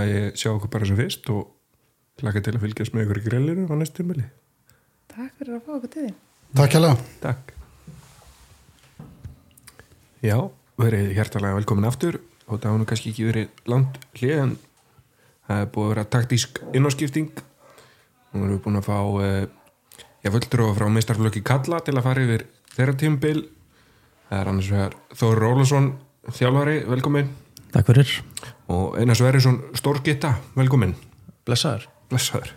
[0.00, 1.50] að ég sjá okkur bara sem fyrst og
[2.22, 4.24] hlaka til að fylgjast með ykkur í grillinu á næstum mili
[5.12, 6.14] Takk fyrir að fá okkur til því
[6.58, 7.52] Takk hérlega Takk.
[10.20, 10.36] Já,
[10.80, 12.18] verið hjertalega velkomin aftur.
[12.50, 14.56] Og það hafa nú kannski ekki verið langt hlið en
[15.50, 17.30] það er búið að vera taktísk innáskipting.
[18.30, 19.46] Nú erum við búin að fá eh,
[20.22, 22.44] ég völdur og frá meistarflöki Kalla til að fara yfir
[22.76, 23.40] þeirra tímabil.
[24.30, 25.88] Það er annars vegar Þóri Rólasson
[26.30, 27.30] þjálfari, velkomin
[27.74, 28.12] Takk fyrir.
[28.70, 30.94] og Einar Sverrisson Stórgitta, velkomin
[31.46, 31.88] Blessaður.
[32.10, 32.52] blessaður.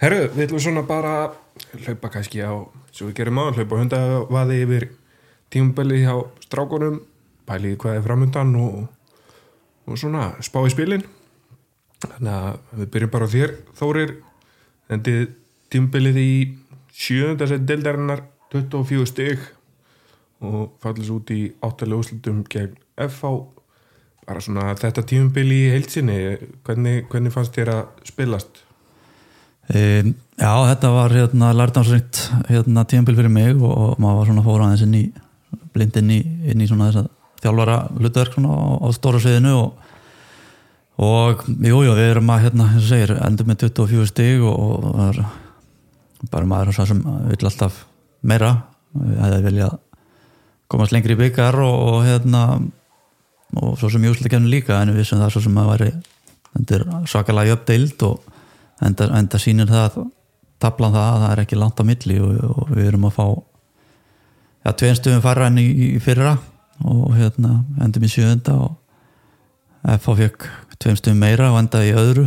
[0.00, 2.52] Herru, við ætlum svona bara að hlaupa kannski á,
[2.92, 4.86] svo við gerum á hlaupa hundavaði yfir
[5.52, 7.00] tímabelli hjá strákunum
[7.48, 8.86] pæliði hvað er framundan og,
[9.88, 11.04] og svona spá í spilin
[12.06, 14.12] þannig að við byrjum bara á þér Þórir,
[14.90, 15.22] endið
[15.70, 16.34] tímabellið í
[16.96, 19.48] sjöunda seti deildarinnar 24 stig.
[20.40, 23.34] Og fallist út í áttalega úslutum gegn FH
[24.30, 26.18] bara svona þetta tímabili í heilsinni
[26.66, 28.60] hvernig, hvernig fannst þér að spilast?
[29.70, 34.44] Um, já, þetta var hérna lærdansrikt hérna tímpil fyrir mig og, og maður var svona
[34.46, 35.04] fór aðeins inn í
[35.74, 37.10] blind inn í, inn í svona þess að
[37.44, 39.89] þjálfara hlutverk svona á, á stóra sviðinu og,
[41.00, 44.56] og jú, jú, við erum að hérna, eins og segir, endur með 24 stig og,
[44.60, 45.22] og það er
[46.30, 47.84] bara maður svo sem vill alltaf
[48.28, 48.50] meira,
[48.92, 49.78] við hefði viljað
[50.70, 52.44] komast lengri í byggar og, og hérna
[53.60, 55.86] og svo sem júsleikefni líka en við vissum það svo sem að
[56.50, 58.28] þetta er svakalega uppdeild og
[58.84, 60.02] enda, enda sýnir það
[60.60, 63.26] tablan það að það er ekki langt á milli og, og við erum að fá
[64.66, 66.36] ja, tvein stöðum fara enn í, í fyrra
[66.84, 68.76] og hérna endum í sjöunda og
[69.96, 70.48] FH fekk
[70.80, 72.26] tveim stöðum meira og endaði í öðru.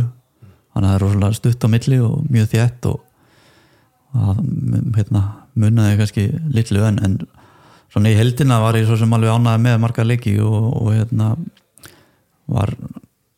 [0.74, 3.00] Þannig að það er rosalega stutt á milli og mjög þétt og
[4.14, 4.44] það
[4.98, 5.22] hérna,
[5.58, 7.16] munnaði kannski litlu en, en
[7.92, 11.34] svona í heldina var ég svo sem alveg ánaði með marga leiki og, og hérna
[12.50, 12.74] var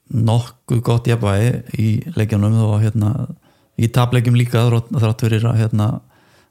[0.07, 3.13] nokkuð gott jafnvægi í leikjanum og hérna
[3.77, 5.89] í tapleikjum líka þrátt fyrir að hérna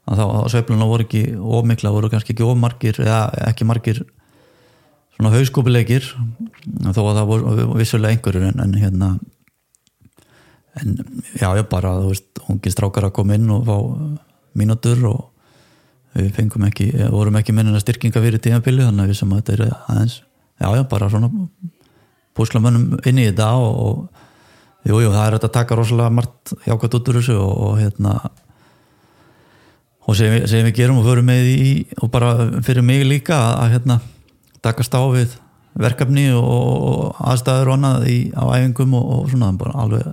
[0.06, 4.04] að þá sveifluna voru ekki ómikla, voru kannski ekki ómarkir eða ekki markir
[5.16, 6.10] svona hauskópileikir
[6.92, 9.14] þó að það voru vissulega einhverjur en, en hérna
[10.76, 10.98] en
[11.40, 13.76] já, já bara, þú veist, ungi strákar að koma inn og fá
[14.56, 15.22] mínútur og
[16.16, 19.56] við fengum ekki, vorum ekki minnina styrkinga fyrir tímabili þannig að við sem að þetta
[19.56, 21.30] er aðeins já, já, bara svona
[22.36, 26.98] púslamönnum inn í þetta og, og jú, jú, það er að taka rosalega margt jákvæmt
[26.98, 28.18] út úr þessu og, og hérna
[30.06, 33.76] og sem, sem við gerum og förum með í og bara fyrir mig líka að
[33.76, 33.98] hérna
[34.64, 35.36] takast á við
[35.76, 40.06] verkefni og, aðstæður og annað í, á æfingum og, og svona bara alveg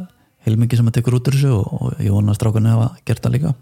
[0.44, 3.24] heilmingi sem að tekur út úr þessu og, og ég vona að strákunni hafa gert
[3.24, 3.54] það líka.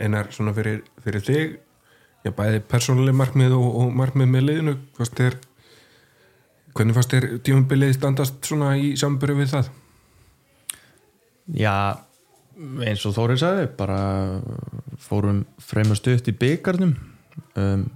[0.00, 1.54] Einar svona fyrir, fyrir þig
[2.24, 5.38] já, bæði persónuleg markmið og, og markmið með liðinu fannst þér
[6.74, 9.70] hvernig fannst þér tímabilið standast svona í samböru við það?
[11.58, 11.74] Já,
[12.86, 14.00] eins og Þórið sagði bara
[15.02, 16.94] fórum fremur stutt í byggarnum
[17.58, 17.86] um,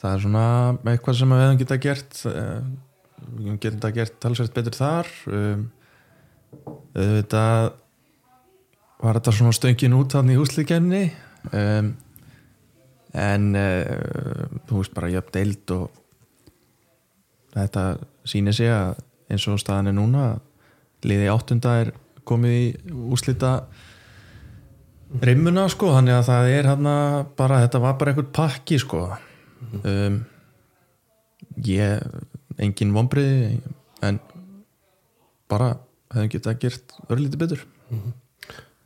[0.00, 0.46] það er svona
[0.92, 2.60] eitthvað sem við hefum geta gert uh,
[3.20, 5.12] við hefum geta gert talsvægt betur þar.
[5.28, 5.66] Um,
[6.96, 7.44] þetta
[9.00, 11.04] var þetta svona stöngin út hann í húslíkjemni
[11.56, 11.92] um,
[13.16, 16.00] en uh, þú veist bara jöfn deild og
[17.54, 17.84] þetta
[18.28, 18.98] sýnir sig að
[19.30, 20.24] eins og staðan er núna
[21.06, 21.94] liði áttunda er
[22.28, 22.66] komið í
[23.14, 23.54] úslita
[25.24, 26.90] rimmuna sko þannig að það er hann
[27.38, 29.08] bara þetta var bara einhvern pakki sko
[29.82, 30.18] um,
[31.66, 32.02] ég
[32.60, 33.60] engin vonbriði
[34.06, 34.18] en
[35.50, 35.74] bara
[36.14, 37.64] hefðum getað gert örlítið betur.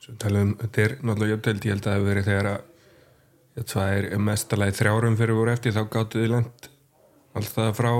[0.02, 2.60] Svo talum, þetta er náttúrulega jöfntöld, ég held að það hefur verið þegar að
[3.54, 6.68] ja, það er mestalagi þrjárum fyrir voru eftir, þá gáttu þið lent
[7.34, 7.92] alltaf frá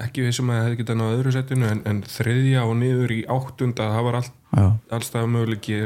[0.00, 3.12] ekki við sem að það hefði getað náðu öðru setinu en, en þriðja og niður
[3.12, 5.80] í áttunda það var all, Já, allstað möguleiki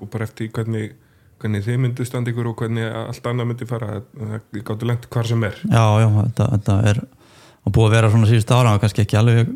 [0.00, 0.96] og bara eftir hvernig,
[1.40, 4.02] hvernig þið myndu standa ykkur og hvernig allt annað myndi fara.
[4.16, 5.58] Það gáttu lent hvar sem er.
[5.64, 7.02] Já, já þetta, þetta er
[7.66, 9.50] og búið að vera svona síðust ára og kannski ekki alveg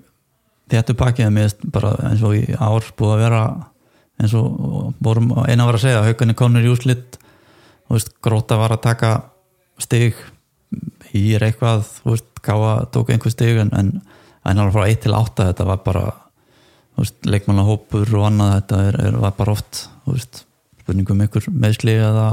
[0.73, 1.39] þetta pakki en
[1.73, 3.43] bara eins og í ár búið að vera
[4.21, 8.77] eins og vorum eina var að segja haugunni konur í úslit þú veist, gróta var
[8.77, 9.13] að taka
[9.83, 10.19] stig
[11.15, 15.83] í veist, gáða tók einhver stig en, en alveg frá 1 til 8 þetta var
[15.85, 16.05] bara
[17.27, 20.45] leikmannahópur og annað þetta er, er, var bara oft veist,
[20.85, 22.29] spurningum ykkur meðsli eða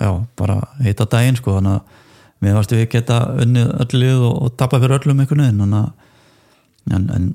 [0.00, 2.02] já, bara heita daginn sko, þannig að
[2.44, 5.92] mér varstu við geta unnið öll lið og, og tapa fyrir öllum að
[6.92, 7.28] en, en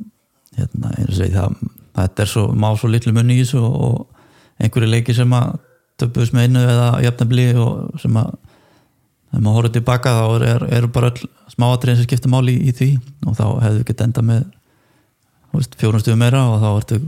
[0.58, 1.56] hérna, segi það
[1.96, 4.06] þetta er svo, má svo litlu munni í þessu og,
[4.60, 5.58] einhverju leiki sem að
[6.00, 8.32] töpuðs með einu eða jafnabli og sem að
[9.30, 11.12] þegar maður horfður tilbaka þá eru er, bara
[11.54, 12.90] smáatriðin sem skipta máli í, í því.
[13.28, 14.46] Og þá hefðu við gett enda með
[15.80, 17.00] fjórum stuðum meira og þá ertu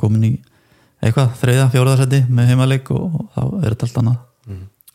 [0.00, 0.32] komin í
[1.06, 4.22] eitthvað, þriða, fjóraðarsæti með heimaleik og, og þá er þetta allt annað.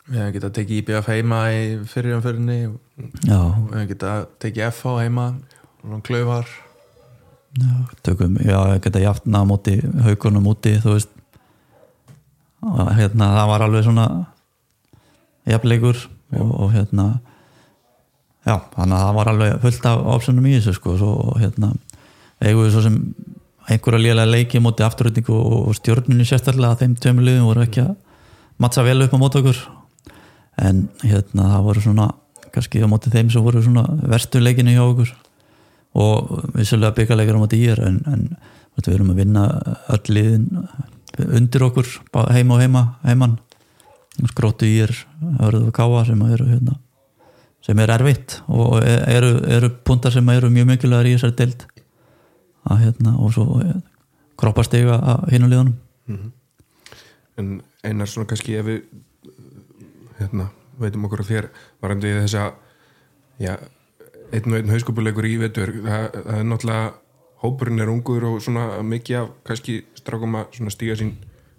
[0.02, 5.26] Við hefum getað tekið IBF heima í fyrirjumförinni við hefum getað tekið FH heima
[5.86, 6.48] og klöfar
[7.58, 7.72] já,
[8.02, 11.10] tökum, já, ég geta jafna á móti haugunum úti, þú veist.
[12.62, 14.06] Og hérna, það var alveg svona
[15.50, 15.98] jafnleikur
[16.38, 17.06] og, og hérna
[18.46, 21.72] já, þannig að það var alveg fullt af optionum í þessu sko, og hérna
[22.42, 22.98] eigum við svo sem
[23.70, 27.92] einhverja lélega leiki móti afturröndingu og, stjórnunni sérstaklega að þeim tveimur liðum voru ekki að
[28.62, 29.60] mattsa vel upp á móti okkur.
[30.62, 32.08] En hérna það voru svona
[32.52, 35.14] kannski á móti þeim sem voru svona verstu leikinu hjá okkur.
[36.02, 38.28] Og vissulega byggalegur á móti í er en, en
[38.76, 39.46] við erum að vinna
[39.92, 40.48] öll liðin
[41.20, 41.88] undir okkur
[42.32, 43.36] heima og heima heimann
[44.30, 44.92] skróttu í er
[45.40, 46.78] hörðu og káa sem eru hérna
[47.62, 51.66] sem er erfitt og eru, eru puntar sem eru mjög mikilvægur í þessari deild
[52.70, 53.46] að hérna og svo
[54.40, 56.32] kroppastega að hinu liðunum.
[57.40, 58.82] En einar svona kannski ef við
[60.18, 61.48] hérna, veitum okkur að þér
[61.82, 62.50] varandi þess að
[63.42, 63.54] já,
[64.32, 66.92] einn og einn hauskupuleikur í vetur það, það er náttúrulega
[67.42, 71.16] hópurinn er ungur og svona mikið af kannski strákum að stíga sín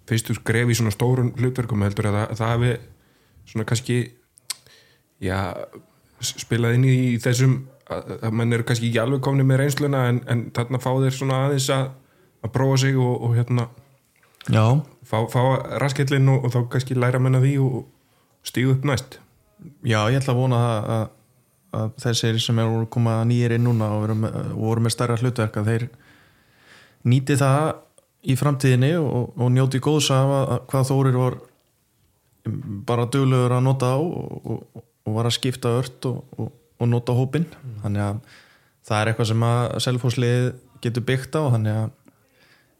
[0.08, 2.72] fyrstu skref í svona stórun hlutverkum heldur að það, það hafi
[3.52, 3.98] svona kannski
[5.24, 5.38] já,
[6.24, 7.58] spilað inn í þessum
[7.92, 11.40] að, mann eru kannski ekki alveg komni með reynsluna en, en þarna fá þeir svona
[11.48, 11.90] aðeins að,
[12.44, 13.68] að prófa sig og, og hérna
[14.48, 14.64] já,
[15.08, 15.42] fá, fá
[15.84, 17.84] raskellin og, og þá kannski læra menna því og
[18.48, 19.20] stígu upp næst.
[19.88, 21.06] Já, ég ætla að vona að, að,
[21.80, 25.60] að þessir sem eru að koma nýjir inn núna og, með, voru með stærra hlutverk
[25.62, 25.88] að þeir
[27.08, 27.74] nýti það
[28.24, 31.40] í framtíðinni og, og njóti góðs af að hvað Þórir var
[32.88, 36.52] bara duglegur að nota á og, og var að skipta ört og
[36.90, 37.46] nota hópin
[37.84, 38.22] þannig að
[38.84, 40.48] það er eitthvað sem að selfhóslið
[40.84, 41.92] getur byggt á þannig að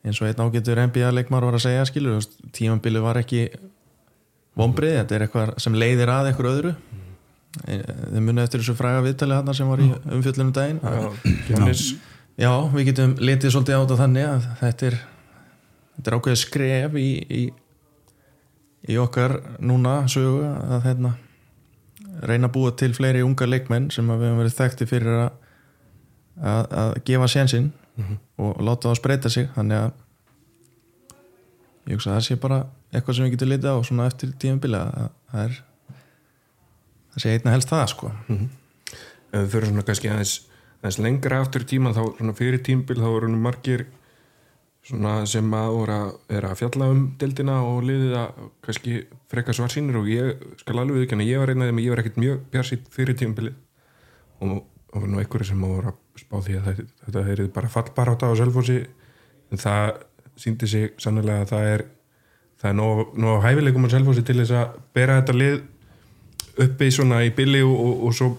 [0.04, 2.26] eins og einn ágetur NBA leikmar var að segja skilur,
[2.56, 3.46] tímambili var ekki
[4.60, 6.74] vonbrið, þetta er eitthvað sem leiðir að eitthvað öðru.
[7.64, 10.80] Þið munið eftir þessu fræga viðtali hann sem var í umfjöllunum daginn.
[11.48, 11.84] Jónis,
[12.40, 14.98] já, við getum litið svolítið á þetta þannig að þetta er,
[15.98, 17.44] þetta er ákveðið skref í, í,
[18.90, 21.14] í okkar núna sögu að hérna,
[22.22, 25.32] reyna að búa til fleiri unga leikmenn sem við hefum verið þekkti fyrir að,
[26.42, 27.72] að, að gefa sénsinn
[28.42, 29.50] og láta það spreita sig.
[29.56, 29.92] Þannig að
[31.90, 32.60] ég hugsa að það sé bara
[32.94, 35.58] eitthvað sem við getum litið á svona eftir tímabili að það er
[37.14, 38.12] það sé einna helst það sko.
[39.34, 40.36] Ef við fyrir svona kannski aðeins,
[40.82, 43.88] aðeins lengra aftur tíma þá svona fyrir tímbil þá nú margir
[44.84, 49.00] svona sem að voru að, er að fjalla um deildina og liðið að kannski
[49.32, 51.94] frekka svar sínir og ég skal alveg viðkjanna, ég var einn af þeim að ég
[51.94, 53.56] var ekkert mjög bjarsýtt fyrir tímabilið.
[54.44, 57.70] Og og var nú einhverju sem voru að spá því að þetta, þetta er bara
[57.74, 58.78] fallbaráta á Selfossi
[59.52, 59.88] en það
[60.44, 61.84] síndi sig sannlega að það er
[62.62, 65.58] það er nóg, nóg hæfileikum á Selfossi til þess að bera þetta lið
[66.64, 68.30] uppi svona í billi og, og, og svo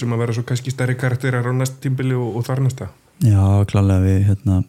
[0.00, 2.88] sem að vera svo kannski stærri karakterar á næst tímbili og, og þar næsta.
[3.20, 4.62] Já, klálega við hérna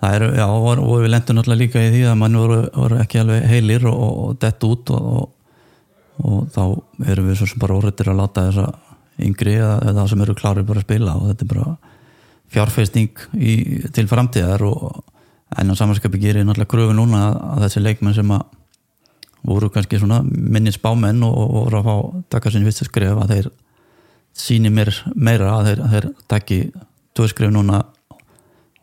[0.00, 3.00] það er, já, og, og við lendum náttúrulega líka í því að mann voru, voru
[3.02, 5.28] ekki alveg heilir og, og dett út og,
[6.22, 6.62] og þá
[7.12, 8.68] erum við svo sem bara órættir að láta þessa
[9.28, 11.94] yngri eða, það sem eru klárið bara að spila og þetta er bara
[12.54, 13.54] fjárfeisting í,
[13.94, 15.02] til framtíðar og
[15.48, 17.24] á samanskapi gerir náttúrulega kröfu núna
[17.56, 18.46] að þessi leikmenn sem að
[19.48, 21.96] voru kannski svona minni spámenn og, voru að fá
[22.36, 23.50] taka sinni fyrst skrif að þeir
[24.38, 26.58] síni mér meira að þeir, þeir takki
[27.16, 27.82] tvö skrif núna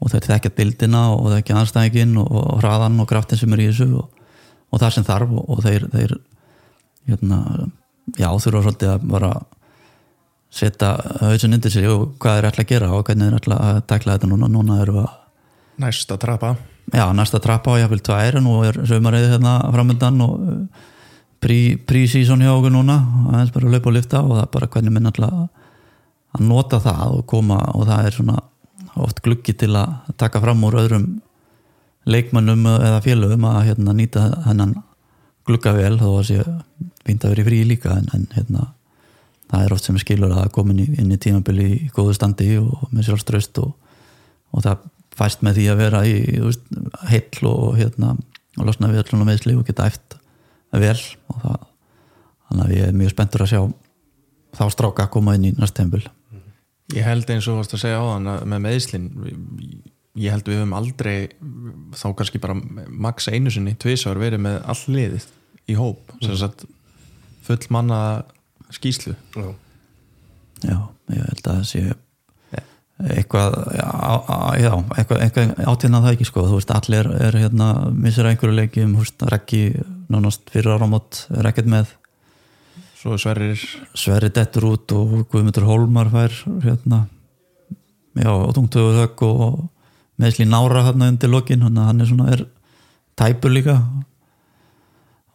[0.01, 3.67] og þeir þekkja bildina og þekkja anstæðingin og, og hraðan og kraftin sem er í
[3.71, 4.23] þessu og,
[4.71, 6.15] og það sem þarf og, og þeir, þeir
[7.09, 7.41] hérna,
[8.19, 9.33] já þurfa svolítið að bara
[10.55, 13.81] setja hausin undir sig og hvað er alltaf að gera og hvernig er alltaf að
[13.91, 14.49] takla þetta núna.
[14.51, 15.13] Núna eru að
[15.83, 16.55] næsta trappa.
[16.93, 20.35] Já, næsta trappa og jáfnvel tvær nú er sömarið hérna framöndan og
[21.41, 22.95] prí-sísón hjá okkur núna
[23.31, 25.33] aðeins bara að laupa og lyfta og það er bara hvernig minn alltaf
[26.35, 28.37] að nota það og koma og það er svona
[29.03, 31.07] oft gluggi til að taka fram úr öðrum
[32.05, 34.75] leikmannum eða félögum að hérna, nýta hennan
[35.45, 36.43] glugga vel þó að sé
[37.05, 38.67] fínt að vera í frí líka en, en hérna
[39.51, 43.09] það er oft sem skilur að komin inn í tímabili í góðu standi og með
[43.09, 43.73] sjálfströst og,
[44.53, 46.65] og það fæst með því að vera í veist,
[47.11, 48.15] heill og hérna
[48.55, 50.21] og losna við öllum meðsli og geta eftir
[50.75, 50.97] vel
[51.31, 51.59] og það
[52.45, 53.61] þannig að ég er mjög spenntur að sjá
[54.55, 56.03] þá stráka að koma inn í næst tempul
[56.93, 59.09] Ég held eins og varst að segja á þann með meðslin
[60.15, 61.15] ég held við höfum aldrei
[61.97, 62.55] þá kannski bara
[62.87, 65.27] maks einu sinni tvísar verið með all liðið
[65.71, 66.65] í hóp mm.
[67.45, 67.99] full manna
[68.73, 69.49] skýslu Já.
[70.65, 70.77] Já,
[71.11, 71.85] ég held að það sé
[72.95, 73.87] eitthvað já,
[74.61, 78.85] já eitthvað, eitthvað átíðna það ekki sko þú veist, allir er hérna missir einhverju leiki
[78.85, 79.61] um, þú veist, Rekki
[80.11, 81.91] nánast fyrir áramót er ekkert með
[83.05, 83.61] svo Sverrir.
[83.93, 87.03] Sverrir dettur út og Guðmundur Hólmar fær hérna
[88.17, 89.59] já, og tungtöðu þögg og
[90.17, 92.45] meðsli nára hérna undir lokin hann er svona, er
[93.13, 93.77] tæpur líka.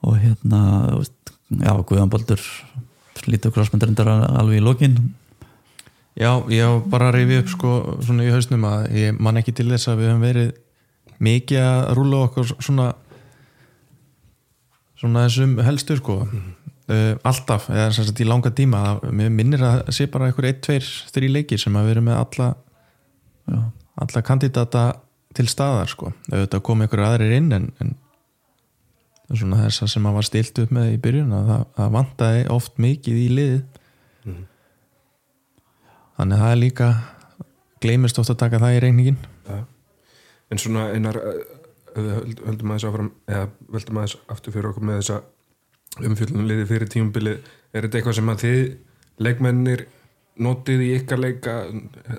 [0.02, 0.62] Og hérna
[0.98, 2.42] já, Guðan Baldur
[3.30, 4.98] lítið krossmyndarindar alveg í lokin.
[6.18, 9.92] Já, ég bara reyfi upp sko svona í hausnum að ég man ekki til þess
[9.92, 10.50] að við höfum verið
[11.22, 12.90] mikið að rúla okkur svona
[15.00, 16.24] svona þessum helstu sko.
[16.26, 16.48] mm.
[16.90, 20.61] Uh, alltaf, eða sem sagt í langa tíma mér minnir að sé bara einhver 1,
[20.66, 20.81] 2,
[21.14, 22.50] 3 leikir sem að vera með alla
[23.50, 23.61] Já.
[24.05, 24.85] alla kandidata
[25.37, 27.94] til staðar sko, auðvitað kom einhverju aðrir inn en, en
[29.31, 32.42] svona þess að sem að var stilt upp með í byrjun að það, það vantaði
[32.50, 33.57] oft mikið í lið
[34.26, 34.40] mm.
[36.18, 36.90] þannig að það er líka
[37.81, 39.61] gleymist oft að taka það í reyningin ja.
[40.50, 41.20] en svona einar
[41.94, 45.20] höldum aðeins áfram eða höldum aðeins aftur fyrir okkur með þessa
[45.98, 47.35] umfjöldunum liði fyrir tímumbili
[47.74, 48.62] er þetta eitthvað sem að þið
[49.26, 49.85] leikmennir
[50.40, 51.57] notið í ykkar leika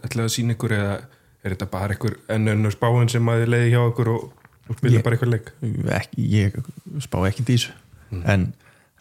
[0.01, 0.93] ætlaði að sína ykkur eða
[1.41, 4.29] er þetta bara ykkur enn ennur spáin sem að þið leiði hjá okkur og
[4.71, 5.51] og spila bara eitthvað leik
[5.97, 6.57] ekki, ég
[7.03, 7.73] spá ekki dísu
[8.11, 8.23] mm.
[8.29, 8.47] en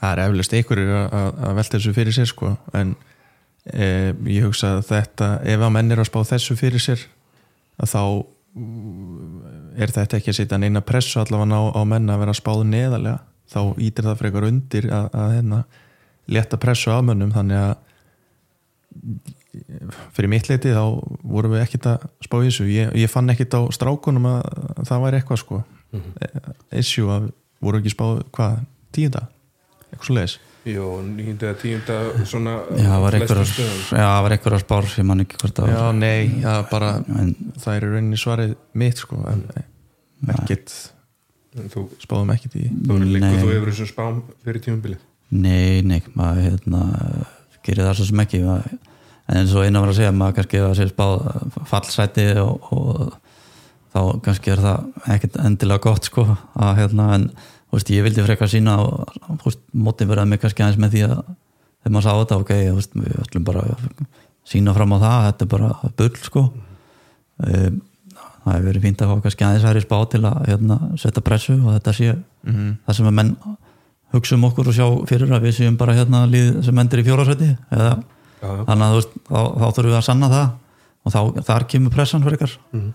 [0.00, 2.52] það er eflust einhverju að velta þessu fyrir sér sko.
[2.76, 2.94] en
[3.64, 7.06] e, ég hugsa að þetta ef að menn er að spá þessu fyrir sér
[7.80, 8.02] að þá
[9.80, 13.20] er þetta ekki að setja neina pressu allavega á, á menna að vera spáð neðalega
[13.50, 15.60] þá ítir það frekar undir að, að hérna,
[16.30, 17.34] leta pressu á mönnum.
[17.34, 17.74] Þannig að
[20.14, 20.84] fyrir mitt leiti þá
[21.26, 22.70] vorum við ekkert að spá í þessu.
[22.70, 24.40] Ég, ég fann ekkert á strákunum að,
[24.76, 25.62] að það væri eitthvað sko.
[25.90, 26.54] Mm -hmm.
[26.78, 27.30] issue að
[27.60, 28.62] voru ekki spáð hvað,
[28.94, 29.26] tíunda?
[29.90, 30.38] eitthvað svo leiðis
[30.68, 31.96] Jó, nýjunda eða tíunda
[32.28, 36.90] svona Já, það var einhverjar spár sem mann ekki hvort að Já, nei, já, bara
[37.16, 39.44] en, það er rauninni svarið mitt sko en
[40.36, 40.74] ekkert
[42.02, 46.80] spáðum ekkert í Þú þú hefur þessu spám fyrir tímumbilið Nei, nei, maður hérna,
[47.62, 48.78] gerir það svo sem ekki maður.
[49.30, 51.12] En eins og eina var að segja maður kannski að sér spáð
[51.70, 53.12] fallsæti og, og
[53.94, 57.28] þá kannski er það ekkert endilega gott sko að hérna en
[57.70, 62.06] veist, ég vildi frekar sína og motiveraði mig kannski aðeins með því að þegar maður
[62.08, 63.86] sá þetta ok, veist, við ætlum bara að
[64.50, 66.44] sína fram á það þetta er bara bull sko.
[67.38, 67.78] Mm.
[68.44, 71.56] Það hefur verið fínt að fá kannski aðeins hæri spá til að hérna, setja pressu
[71.58, 72.76] og þetta sé mm -hmm.
[72.86, 73.36] það sem að menn
[74.14, 77.06] hugsa um okkur og sjá fyrir að við séum bara hérna líð sem endur í
[77.06, 77.92] fjórasæti eða
[78.42, 78.64] já, já.
[78.64, 80.48] þannig að veist, þá, þá þurfum við að sanna það
[81.04, 82.92] og þá, þar kemur pressan fyrir ykkar mm -hmm.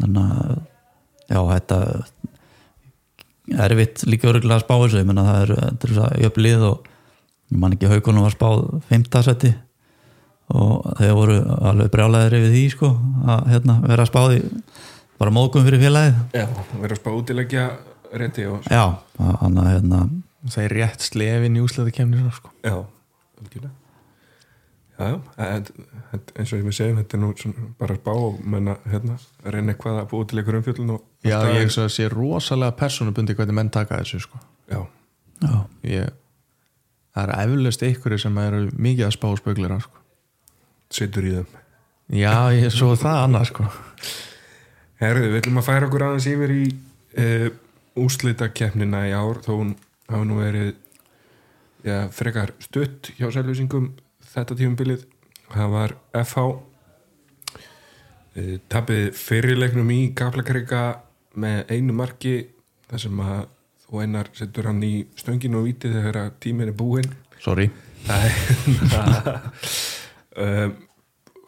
[0.00, 0.58] þannig að
[1.30, 1.78] já, þetta
[3.66, 6.90] erfitt líka örgulega að spá þessu ég menna það er, þetta er svo jöfnlið og
[7.50, 9.54] ég man ekki haugunum var spáð fimmtasetti
[10.50, 11.36] og þeir voru
[11.70, 12.90] alveg brjálæðir yfir því sko
[13.26, 14.40] að hérna, vera spáði
[15.20, 16.46] bara móðgum fyrir félagið Já,
[16.80, 17.66] vera að spá útilegja
[18.20, 18.84] rétti og já,
[19.18, 20.00] hann að hérna
[20.48, 22.52] það er rétt slefin í úsleita kemnir sko.
[22.64, 22.80] Já,
[23.40, 23.76] algjörlega
[25.00, 25.68] Já, já, en,
[26.12, 29.14] en, eins og ég með segjum þetta er nú bara að spá og menna hérna,
[29.40, 33.36] að reyna eitthvað að búið til einhver umfjöldun og já, ég að sé rosalega persónubundi
[33.38, 34.40] hvernig menn taka þessu sko.
[34.68, 34.82] já,
[35.40, 35.54] já,
[35.88, 36.12] ég,
[37.16, 39.99] það er eflaust ykkur sem eru mikið að spá spöglir sko.
[40.90, 41.48] Situr í þeim.
[42.20, 43.62] Já, ég svo það annað sko.
[45.00, 46.64] Herðu, við ætlum að færa okkur aðeins yfir í
[47.22, 47.48] uh,
[48.00, 49.72] úslita keppnina í ár þó hún
[50.10, 50.70] hafa nú verið
[51.86, 53.86] já, frekar stutt hjá sælvísingum
[54.32, 55.02] þetta tímumbilið
[55.50, 56.56] það var FH uh,
[58.72, 60.82] tapið fyrirleiknum í Kaplakrika
[61.40, 62.34] með einu marki
[62.90, 63.40] þar sem að
[63.86, 67.10] þú einar setur hann í stönginu og víti þegar að tíminn er búinn.
[67.42, 67.66] Sorry.
[68.06, 68.32] Það er
[70.36, 70.74] um,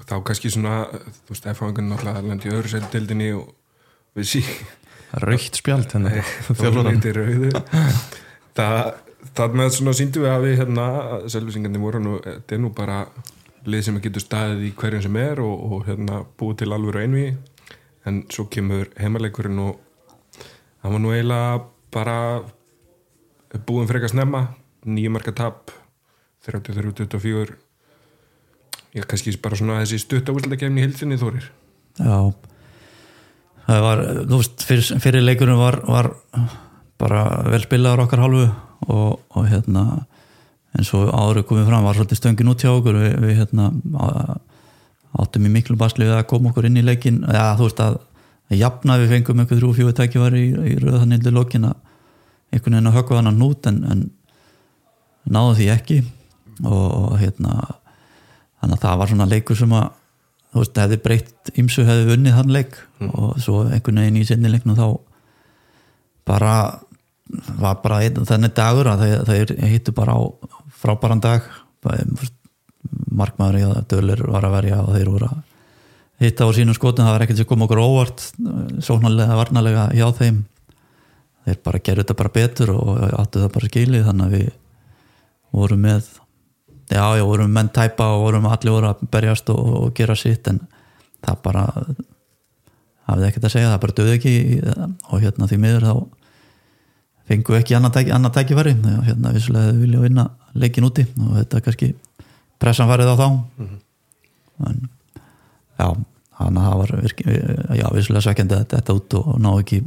[0.02, 3.52] þá kannski svona þú veist, F-fangun náttúrulega lendi öðru setildinni og
[4.18, 4.42] við sí
[5.22, 6.22] raukt spjald hennar
[9.36, 10.86] það með svona síndum við að við hérna,
[11.30, 13.04] selvisingandi voru nú, þetta er nú bara
[13.68, 17.26] lið sem getur staðið í hverjum sem er og, og hérna búið til alvöru einvi
[18.08, 19.78] en svo kemur heimaleikurinn og
[20.82, 21.60] það var nú eiginlega
[21.92, 22.18] bara
[23.68, 24.46] búin frekar snemma.
[24.82, 25.70] Nýju marka tap
[26.48, 27.61] 33-24
[28.96, 31.48] ég kannski bara svona þessi stutt á útlæðakefni í hildinni þórir.
[31.98, 32.32] Já.
[33.66, 36.10] Það var, þú veist, fyrir, fyrir leikurinn var, var
[37.00, 38.46] bara vel spilaður okkar hálfu
[38.90, 39.84] og, og hérna
[40.76, 42.98] eins og áður komið fram var svolítið stöngin út hjá okkur.
[43.00, 43.68] Við, við hérna
[45.22, 47.98] áttum í miklu basli við að koma okkur inn í leikin já, þú veist að,
[48.50, 51.76] að jafna við fengum einhver þrjú fjóðu tækifæri í, í rauðanildu lokin að
[52.52, 54.02] einhvern veginn að höggva hann nút en, en
[55.32, 56.02] náðu því ekki.
[56.68, 57.62] Og hérna
[58.62, 59.90] þannig að það var svona leikur sem að
[60.52, 62.76] þú veist, hefði breytt ymsu hefði vunnið hann leik.
[63.08, 64.86] Og svo einhvern veginn í sinni leiknum þá
[66.28, 66.56] bara
[67.58, 70.20] var bara þenni dagur að þeir, hittu bara á
[70.82, 71.46] frábæran dag.
[73.12, 75.40] Markmaður í að dölur var að verja og þeir voru að
[76.22, 78.24] hitta á sínum skotum, það var ekkert sem kom okkur óvart
[78.84, 80.42] sóknarlega, varnarlega hjá þeim.
[81.42, 84.50] Þeir bara gerðu þetta bara betur og áttu það bara skilið þannig að við
[85.52, 86.10] vorum með
[86.92, 90.48] já, já, vorum menn tæpa og vorum allir voru að berjast og, og gera sitt
[90.50, 90.60] en
[91.22, 91.66] það bara
[93.08, 94.34] hafði ekkert að segja, það bara döði ekki
[95.10, 95.94] og hérna því miður þá
[97.30, 98.74] fengu ekki annað tæki, annað tækifæri.
[98.92, 100.28] Og hérna vissulega vilja vinna
[100.58, 101.92] leikin úti og þetta er kannski
[102.62, 103.28] pressan farið á þá.
[104.68, 104.82] En
[105.78, 105.86] já,
[106.38, 109.82] hann það var virki, já, vissulega svekkjandi þetta, þetta út og ná ekki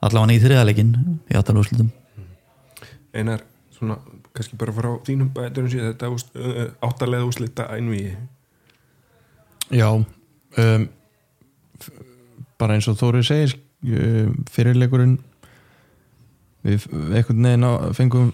[0.00, 0.92] allavega í þriðaleikin
[1.28, 1.90] í áttalúslutum
[3.12, 3.42] Einar,
[3.74, 3.98] svona,
[4.36, 8.04] kannski bara frá þínum bæturum síðan þetta úst, uh, áttalega úslita einví
[9.74, 10.86] já um,
[12.60, 13.56] bara eins og Þóri segir
[13.86, 15.18] um, fyrirleikurinn
[16.66, 18.32] við einhvern veginn á- fengum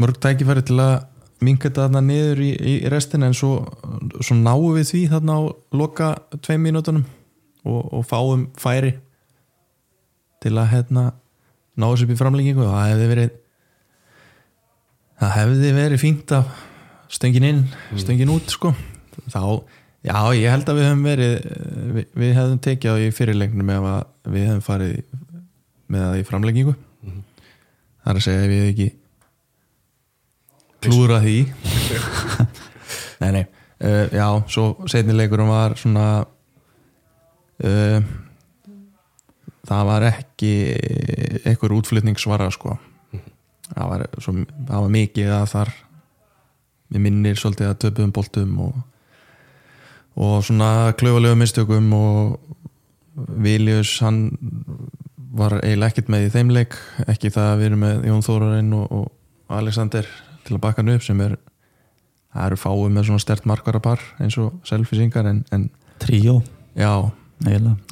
[0.00, 1.06] mörg tækifæri til að
[1.44, 3.64] minka þetta niður í, í restin en svo,
[4.20, 5.42] svo náum við því þarna á
[5.76, 6.10] loka
[6.44, 7.06] tveim mínútonum
[7.64, 8.94] og, og fáum færi
[10.40, 11.04] til að hérna
[11.80, 12.64] ná þessu upp í framlengingu.
[12.64, 13.34] Og það hefði verið
[15.20, 16.50] það hefði verið fínt að
[17.10, 17.60] stöngin inn,
[17.98, 18.72] stöngin út sko.
[19.30, 19.42] Þá,
[20.06, 21.34] já ég held að við hefum verið
[21.96, 24.94] við, við hefðum tekið á í fyrirleiknum ef að við hefum farið
[25.90, 26.74] með það í framlengingu.
[28.00, 28.88] Það er að segja ef við ekki
[30.80, 31.38] klúra því.
[33.20, 33.44] Nei nei.
[33.80, 36.06] Uh, já, svo setni leikurum var svona
[37.64, 38.08] uh,
[39.64, 40.50] það var ekki
[41.48, 42.76] einhver útflutningsvara sko
[43.74, 44.36] það var, svo,
[44.68, 45.74] það var mikið að þar
[46.90, 48.80] við minnir svolítið að töpuðum boltum og,
[50.20, 52.38] og svona klöfalegu mistökum og
[53.40, 54.24] Viljus hann
[55.30, 58.74] var eiginlega ekkert með í þeim leik ekki það að við erum með Jón Þórarinn
[58.78, 60.08] og, og Alexander
[60.46, 61.36] til að baka hann upp sem er
[62.30, 65.68] það eru fáið með svona stert markvarapar eins og selfisingar en, en
[66.02, 66.40] tríó,
[66.78, 66.92] já,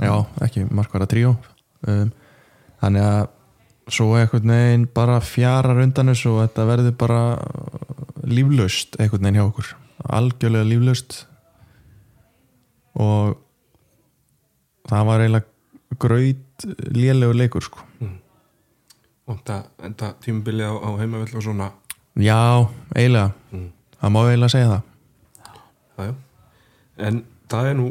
[0.03, 0.15] já,
[0.45, 1.35] ekki markvara tríó.
[1.87, 2.11] Um,
[2.83, 3.21] þannig að
[3.93, 7.21] svo einhvern veginn bara fjarar undan þessu og þetta verður bara
[8.29, 9.73] líflaust einhvern veginn hjá okkur.
[10.19, 11.19] Algjörlega líflaust.
[12.99, 13.39] Og
[14.89, 17.85] það var eiginlega graut lélegur leikur sko.
[19.29, 21.73] Og það enda tímabili á, á heimavell og svona.
[22.17, 23.33] Já, eiginlega.
[23.53, 23.73] Mm.
[24.01, 24.83] það má eiginlega segja það.
[25.99, 26.15] Já, já.
[26.99, 27.89] en það er nú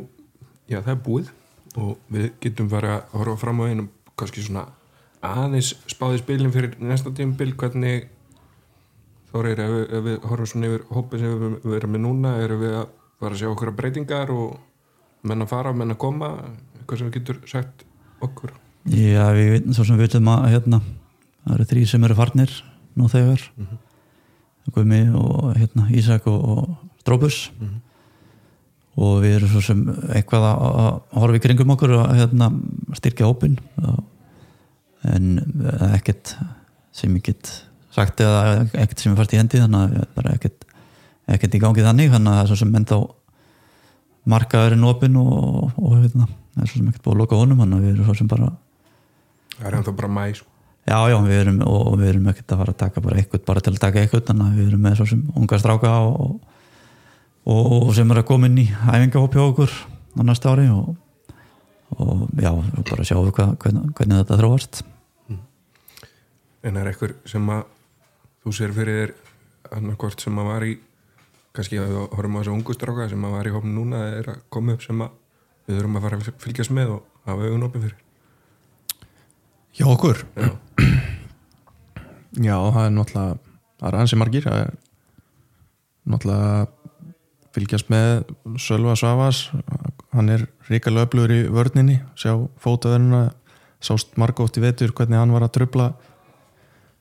[0.68, 1.30] já það er búið
[1.78, 4.66] og við getum fara að horfa fram á einum kannski svona
[5.26, 8.08] aðeins spáði spilin fyrir næsta tímabil hvernig
[9.28, 12.30] Þórir, ef, við- ef við horfum svona yfir hópið sem við við erum með núna
[12.42, 12.86] erum við að
[13.20, 14.54] fara að sjá okkur breytingar og
[15.28, 16.30] menn að fara, menn að koma?
[16.80, 17.84] Eitthvað sem við getur sagt
[18.24, 18.54] okkur?
[18.88, 20.80] Já, við veitum svo sem við veitum að hérna,
[21.44, 22.54] það eru þrý sem eru farnir
[22.96, 23.44] nú þegar.
[24.72, 27.52] Guðmi og hérna, Ísak og, og Stróbus
[28.98, 29.84] og við erum svo sem
[30.16, 32.48] eitthvað að, að horfa í kringum okkur og hérna,
[32.98, 34.00] styrkja hópin og,
[35.14, 36.36] en eh, ekkert
[36.96, 37.52] sem ég get
[37.96, 40.68] sagt eða ekkert sem ég fast í hendi þannig að er ekkert,
[41.38, 43.00] ekkert í gangi þannig þannig að það er svo sem ennþá
[44.28, 47.80] markaðurinn opinn og, og hérna, það er svo sem ekkert búið að loka honum þannig
[47.80, 48.52] að við erum svo sem bara
[49.58, 50.52] það er ennþá bara mæ sko.
[50.88, 53.42] Já, já, við erum, og, og við erum ekkert að fara að taka bara eitthvað,
[53.50, 56.38] bara til að taka eitthvað þannig að við erum með svo sem unga stráka og,
[57.44, 59.74] og, og sem er að koma inn í æfingahóp hjá okkur
[60.16, 60.94] á næsta ári og,
[61.98, 62.54] og já,
[62.88, 64.80] bara sjáum við hvað, hvernig, hvernig þetta þróast
[66.66, 67.64] en er eitthvað sem að
[68.44, 69.16] þú sér fyrir þér
[69.78, 70.74] annarkvort sem að var í
[71.58, 74.30] kannski að við horfum á þessu ungu stráka sem að var í hópin núna er
[74.34, 75.16] að koma upp sem að
[75.68, 78.04] við þurfum að fara að fylgjast með og hafa augun opið fyrir?
[79.78, 80.24] Hjá okkur?
[80.38, 80.50] Já.
[82.48, 83.38] já, það er náttúrulega
[83.78, 84.74] það er ansi margir það er
[86.08, 86.68] náttúrulega
[87.58, 88.12] fylgjast með
[88.62, 89.44] Sölva Svavas
[90.14, 93.28] hann er ríkalega öflugur í vörninni sjá fótaverðina
[93.84, 95.92] sást margótt í vetur hvernig hann var að trubla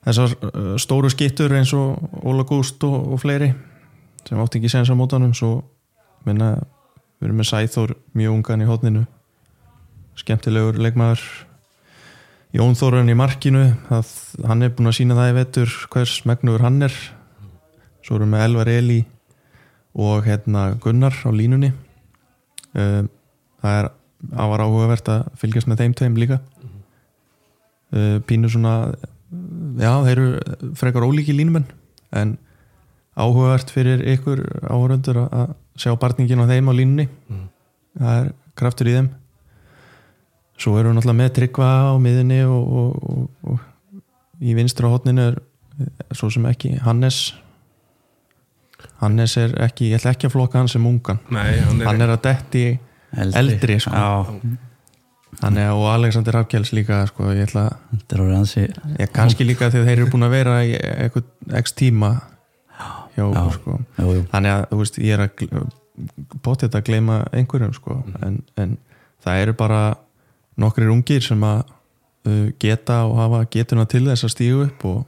[0.07, 3.51] þessar uh, stóru skittur eins og Óla Gúst og, og fleiri
[4.27, 5.61] sem átti ekki senst á mótanum svo
[6.27, 6.55] minna
[7.17, 9.05] við erum með Sæþór mjög ungan í hótninu
[10.17, 11.21] skemmtilegur leikmaður.
[12.55, 14.13] Jón Þóran í markinu það,
[14.49, 16.95] hann er búin að sína það í vetur hvers megnuður hann er.
[18.05, 19.01] Svo erum við Elvar Eli
[19.97, 21.73] og hérna Gunnar á línunni.
[22.73, 23.09] Um,
[23.61, 23.89] það er
[24.45, 26.39] afar áhugavert að fylgjast með þeim tveim líka.
[27.93, 28.73] Uh, pínu svona
[29.77, 31.67] já, þeir eru frekar ólíki línumenn
[32.17, 32.35] en
[33.17, 37.07] áhugavert fyrir ykkur áhörundur að sjá barningin á þeim á línunni.
[37.97, 39.09] Það er kraftur í þeim.
[40.57, 45.27] Svo erum við náttúrulega með tryggva á miðinni og, og, og, og í vinstra hotninu
[45.31, 45.37] er
[46.17, 47.19] svo sem ekki Hannes.
[49.01, 51.21] Hannes er ekki, ég ætla ekki að flokka hann sem ungan.
[51.33, 52.63] Nei, hann er, hann er að detti
[53.17, 53.93] eldri, sko.
[55.27, 57.67] Já, hann er og Alexander Hafkjáls líka sko, ég ætla
[58.97, 62.11] ég, kannski líka þegar þeir eru búin að vera í eitthvað x tíma
[63.17, 63.77] hjá okkur sko.
[63.97, 64.25] jú, jú.
[64.31, 65.67] þannig að þú veist, ég er að
[66.45, 67.99] bótt þetta að gleyma einhverjum sko.
[68.21, 68.77] en, en
[69.25, 69.81] það eru bara
[70.57, 71.63] nokkrir ungir sem að
[72.27, 75.01] uh, geta og hafa getuna til þess að stígu upp og,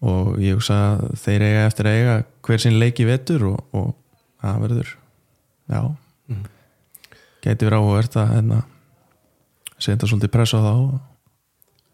[0.00, 3.92] og ég hugsa að þeir eiga eftir að eiga hver sinn leiki vetur og, og
[4.40, 4.94] það verður
[5.70, 5.82] já
[7.44, 8.60] geti verið áhugavert að hérna,
[9.78, 10.74] setja svolítið press á þá.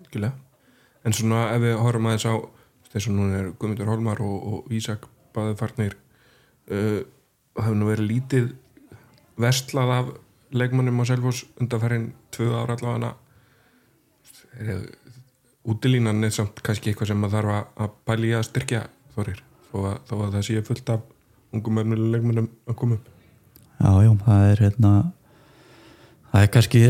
[0.02, 0.34] Algjörlega.
[1.06, 2.34] En svona ef við horfum aðeins á
[2.90, 5.96] þess að núna er Guðmundur Holmar og, og Ísak báðið farnir
[6.72, 7.02] uh,
[7.60, 8.48] hafði nú verið lítið
[9.40, 10.12] verslað af
[10.56, 13.12] leikmannum á Selfoss undanferðin tvö ára allavega.
[14.56, 14.86] Er,
[15.66, 18.86] útilínan er samt kannski eitthvað sem maður þarf að, pæli að styrkja
[19.16, 21.04] þorir þó að, þó að það sé fullt af
[21.56, 23.12] ungum öfnuleg leikmannum að koma upp.
[23.76, 24.92] Já, já, það er hérna
[26.36, 26.80] það er kannski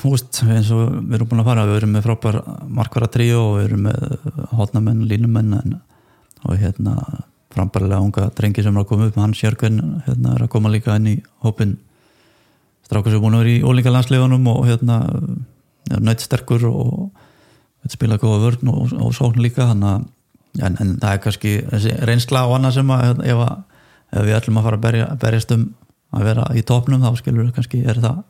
[0.00, 2.38] þú veist, eins og við erum búin að fara við erum með frábær
[2.78, 5.74] markvara tríó og við erum með hotnamenn, línumenn en,
[6.46, 6.94] og hérna
[7.52, 10.96] frambarilega unga drengi sem er að koma upp hans Jörgvin hérna, er að koma líka
[10.96, 11.76] inn í hópin
[12.86, 15.00] strákur sem búin að vera í ólíka landsliðunum og hérna
[15.92, 21.20] er nöytsterkur og spila góða vörn og, og sókn líka að en, en það er
[21.24, 21.52] kannski
[22.08, 23.42] reynsla og annað sem að ef,
[24.16, 25.68] ef við ætlum að fara að berja, berjast um
[26.16, 28.24] að vera í topnum þá skilur við kannski er það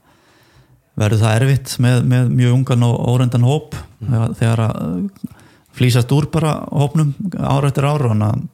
[0.96, 3.76] verður það erfitt með, með mjög ungan og óreindan hóp.
[4.00, 5.10] Þegar, þegar að
[5.76, 8.46] flýsast úr bara hópnum ára eftir ára en, að,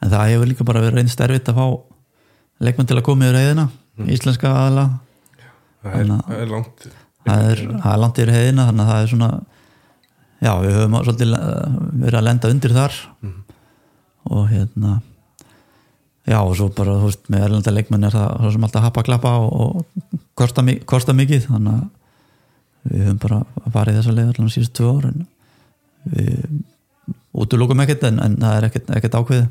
[0.00, 1.66] en það hefur líka bara verið reynst erfitt að fá
[2.64, 3.68] leikmenn til að koma í reyðina
[4.08, 4.86] íslenska aðla
[5.84, 6.86] það það er langt
[7.28, 9.30] það er, það er langt yfir heiðina þannig að það er svona
[10.38, 12.98] já, við höfum svolítið eh, verið að lenda undir þar.
[14.28, 14.98] Og hérna
[16.28, 19.04] já, og svo bara, þú veist, með erlenda leikmenn er það svo sem alltaf hapa
[19.06, 21.48] klappa og, og kosta, kosta mikið.
[21.48, 21.86] Þannig að
[22.88, 23.40] við höfum bara
[23.74, 25.26] farið þessa leið allan síðust tvö ár en
[26.08, 26.34] við
[27.38, 29.48] útlokum ekkert en, en það er ekkert, ekkert ákveðið.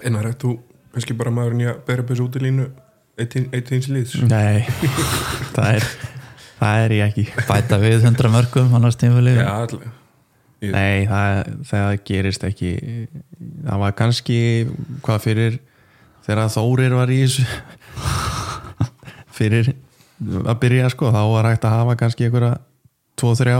[0.00, 0.54] En það er þú
[0.94, 2.70] kannski bara maðurinn í að bera upp þessu útilínu
[3.20, 4.16] eitt eitt eins liðs?
[4.24, 4.64] Nei,
[5.56, 5.88] það er
[6.60, 7.26] það er ég ekki.
[7.48, 9.80] Bæta við 100 mörgum annars tímfili Já, all,
[10.60, 12.72] ég, Nei, það, það gerist ekki.
[13.66, 14.40] Það var kannski
[15.04, 15.60] hvað fyrir
[16.26, 17.46] þegar Þórir var í þessu
[19.38, 19.72] fyrir
[20.20, 22.58] að byrja sko þá var hægt að hafa kannski einhverja
[23.20, 23.56] 2-3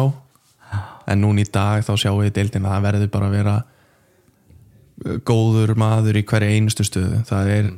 [1.11, 5.17] en núna í dag þá sjáum við deildin að það verður bara að vera uh,
[5.27, 7.23] góður maður í hverja einustu stöðu.
[7.29, 7.73] Það er,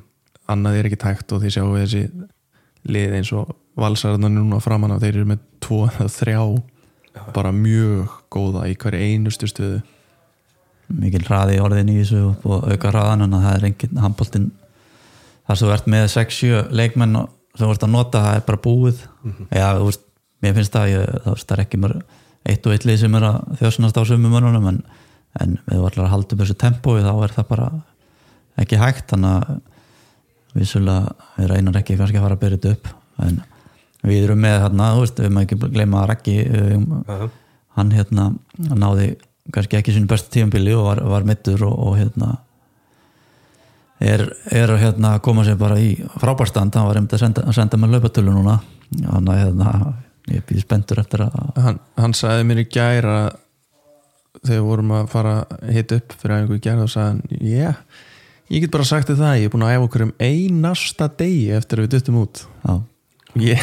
[0.52, 2.28] annað er ekki tækt og því sjáum við þessi
[2.92, 6.36] lið eins og valsarðan núna framan af þeir eru með 2-3
[7.34, 9.82] bara mjög góða í hverja einustu stöðu.
[10.92, 14.50] Mikil hraði í orðin í þessu og auka hraðan en það er engin handbóltin
[15.48, 17.20] þar sem ert með 6-7 leikmenn
[17.58, 19.04] sem ert að nota það er bara búið.
[19.50, 20.04] Já, þú veist,
[20.42, 21.96] mér finnst það ég, það, er ekki mér
[22.48, 24.80] eitt og eitt lið sem er að þjósnast á sömu mörnunum en,
[25.40, 27.68] en við allar að halda um þessu tempói þá er það bara
[28.62, 29.60] ekki hægt þannig að
[30.58, 32.90] vissulega við reynar ekki kannski að fara að byrja þetta upp
[33.24, 33.38] en
[34.02, 37.26] við erum með hérna, þú veist, við maður ekki gleyma að Raggi um, Já.
[37.78, 39.12] hann hérna náði
[39.52, 42.36] kannski ekki sínu bestu tímanbili og var, var mittur og, og hérna
[44.02, 47.80] er, er að hérna koma sér bara í frábærstand hann var að senda, að senda
[47.80, 48.58] með laupatölu núna.
[49.08, 49.72] Hann að hérna
[50.30, 53.28] ég býð spendur eftir að hann, hann sagði mér í gær að
[54.42, 57.80] þegar vorum að fara að hita upp fyrir að einhverju gær þá sagði hann yeah,
[58.52, 61.44] ég get bara sagt þér það ég er búin að æfa okkur um einasta degi
[61.56, 62.44] eftir að við duttum út.
[62.62, 62.74] Já,
[63.40, 63.62] ég,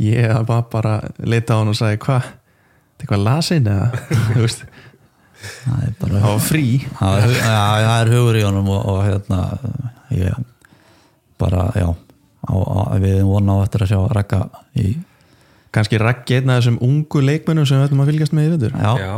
[0.00, 3.88] ég var bara að leita á hann og sagði hvað, þetta er eitthvað lasin eða?
[4.34, 4.64] Þú veist,
[5.64, 6.66] það er bara það var frí.
[7.00, 9.42] Það er, já, það er hugur í honum og, og hérna
[10.14, 10.42] ég
[11.40, 14.40] bara, já á, á, við erum vona á eftir að sjá Ragga
[14.78, 14.92] í,
[15.74, 18.76] kannski raggi einn af þessum ungu leikmennum sem við ætlum að fylgjast með í veitur
[18.78, 19.16] já, Já,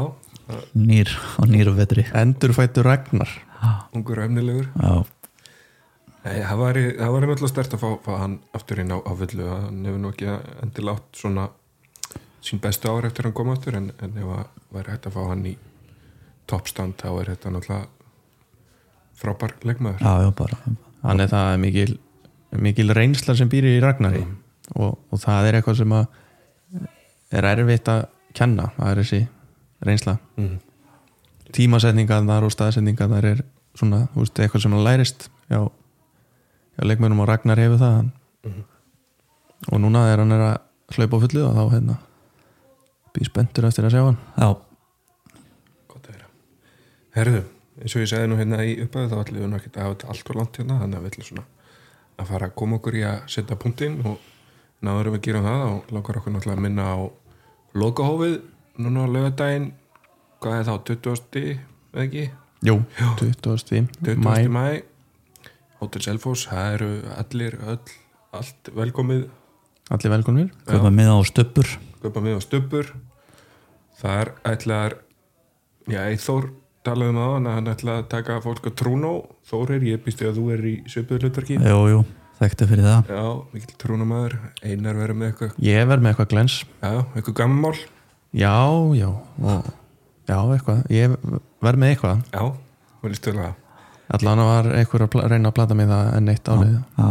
[0.79, 1.13] nýr
[1.43, 3.31] og nýr og vetri endurfættu Ragnar.
[3.97, 4.67] Ungur og efnilegur.
[4.79, 4.93] Já,
[6.27, 9.13] Nei, það var, það var einmitt stert að fá, fá hann aftur inn á, á
[9.15, 10.31] fullu hann hefur nú ekki
[10.65, 11.45] endilega átt svona
[12.47, 15.23] sín bestu ár eftir hann kom aftur en, en ef að væri hægt að fá
[15.31, 15.55] hann í
[16.51, 17.87] toppstand þá er þetta náttúrulega
[19.17, 20.03] frábær leikmaður.
[20.03, 20.59] Já, já, bara.
[21.07, 21.95] Hann er það mikil,
[22.67, 24.23] mikil reynsla sem býr í Ragnari.
[24.75, 28.07] Og, og það er eitthvað sem er erfitt að
[28.37, 29.21] kenna það er þessi
[29.87, 30.17] reynsla.
[30.41, 30.57] Mm.
[31.57, 33.43] tímasetningarnar og staðsetningarnar er
[33.77, 35.61] svona, þú veist, eitthvað sem að lærist já,
[36.77, 38.13] já leikmennum og Ragnar hefur það hann.
[39.73, 40.57] og núna er hann er að
[40.97, 41.99] hlaupa á fullu og þá hérna
[43.17, 44.49] býð spenntur eftir að sjá hann já,
[45.89, 46.29] gott að vera
[47.17, 47.43] Herðu,
[47.81, 49.95] eins og ég segði nú hérna í upphæðu þá ætlum við nú ekki að hafa
[49.97, 51.47] þetta allt og langt hérna þannig að við ætlum svona
[52.17, 54.21] að fara að koma okkur í að setja punktinn og
[54.85, 56.97] náður við gerum það og langar okkur náttúrulega að minna á
[57.77, 58.37] lokahófið
[58.85, 59.71] núna á lögadaginn
[60.45, 61.57] hvað er þá, 20.
[61.97, 62.27] eða ekki?
[62.67, 62.77] Jú,
[63.21, 63.89] 20.
[64.05, 64.21] 20.
[64.21, 64.67] mæ mæ
[65.81, 67.97] Hotel Selfoss, það eru allir öll,
[68.37, 69.27] allt velkomið.
[69.93, 71.69] Allir velkonir köpa miða á stöppur
[72.03, 72.93] köpa með á stöppur
[74.01, 74.97] þar ætlar
[75.91, 76.51] já, Eithór
[76.87, 79.13] talaði um það hann ætla að taka fólk að trúnó.
[79.49, 81.59] Þórir, ég býstu að þú er í söpuðu hlutverki.
[81.59, 82.01] Jú, jú,
[82.39, 83.11] þekkti fyrir það.
[83.11, 84.39] Já, mikil trúnómaður.
[84.63, 86.59] Einar verður með eitthvað ég verð með eitthvað glens.
[86.83, 87.75] Já, eitthvað gammál
[88.37, 88.55] já,
[89.01, 89.11] já,
[89.43, 89.71] og,
[90.31, 90.83] já, eitthvað.
[90.95, 91.21] Ég
[91.67, 92.27] verð með eitthvað.
[92.31, 92.43] Já,
[93.03, 93.55] verður stöðlega
[94.15, 97.07] allan var eitthvað að reyna að plata mig það enn eitt álið já,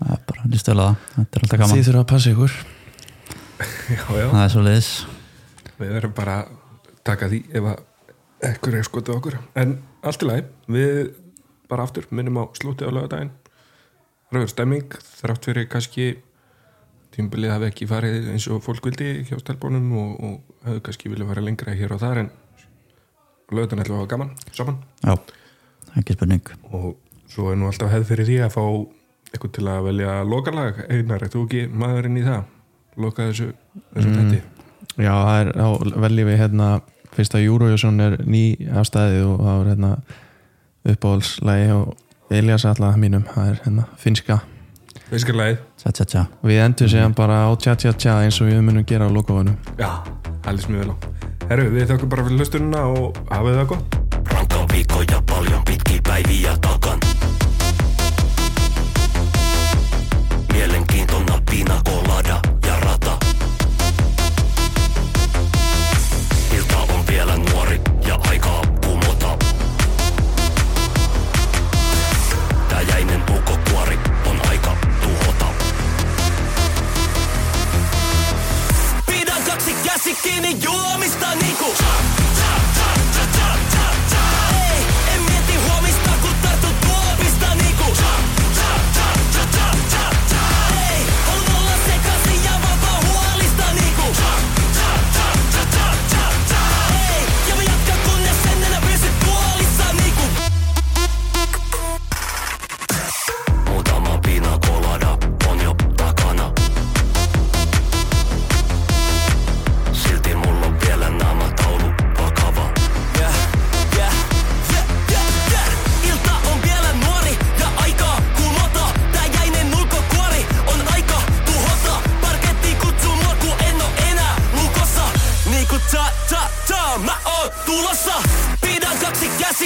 [0.00, 2.58] það er bara lístöla það þetta er alltaf gaman, þið þurfa að passa ykkur.
[3.60, 4.90] Já, já, það er svo leiðis
[5.80, 6.56] við verðum bara að
[7.10, 7.86] taka því ef að
[8.50, 9.36] ekkur er skotið okkur.
[9.60, 9.76] En
[10.06, 10.98] allt í lagi, við
[11.70, 13.32] bara aftur minnum á slútið á lögadaginn
[14.30, 16.10] rauður stemming þrátt fyrir kannski
[17.14, 21.26] tímbilið hafi ekki farið eins og fólk vildi hjá stelbónum og, og hefðu kannski vilja
[21.28, 22.32] fara lengra hér og þar en
[23.50, 24.80] lögadaginn ætlum við að hafa gaman saman.
[25.02, 25.14] Já,
[25.98, 26.52] ekki spurning.
[26.70, 26.94] Og
[27.30, 28.62] svo er nú alltaf hefð fyrir því að fá
[29.30, 30.80] eitthvað til að velja lokalag.
[30.90, 32.48] Einar, er þú ekki maðurinn í það?
[33.00, 33.52] Loka þessu,
[33.94, 34.30] þessu Mm.
[34.30, 34.40] mm.
[34.98, 36.70] já, það er, þá veljum við hérna
[37.14, 38.44] fyrst að Eurovision er ný
[38.80, 39.92] afstæði og það er hérna
[40.90, 41.96] uppáhaldslægi og
[42.30, 44.40] Elias alltaf mínum, það er hérna finska
[45.10, 46.20] Fiskarlæð, tja tja tja.
[46.46, 49.56] Við endur séðan bara á tja tja tja eins og við munum gera á lokafannu
[49.78, 49.90] já,
[50.46, 50.96] vel á
[51.50, 53.99] Herru, við þakkum bara fyrir hlustununa og hafið það gott
[54.60, 56.98] on viikkoja paljon pitkiä päiviä takan.
[60.52, 62.29] Mielenkiinto pina kolada.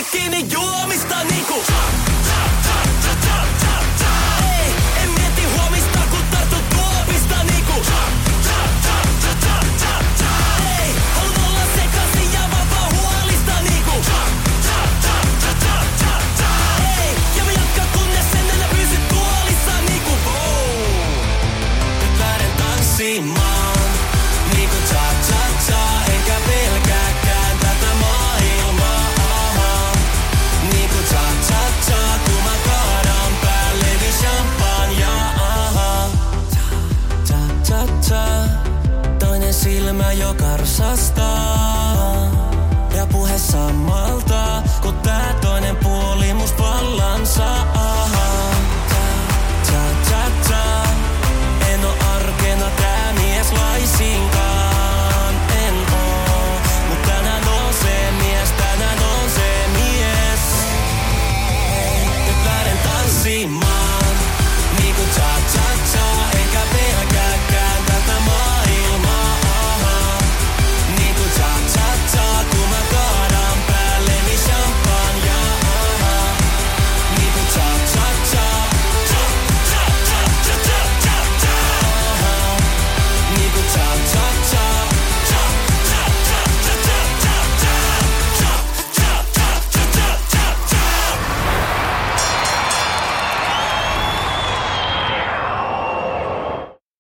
[0.05, 2.14] kaikki, niin juomista niinku...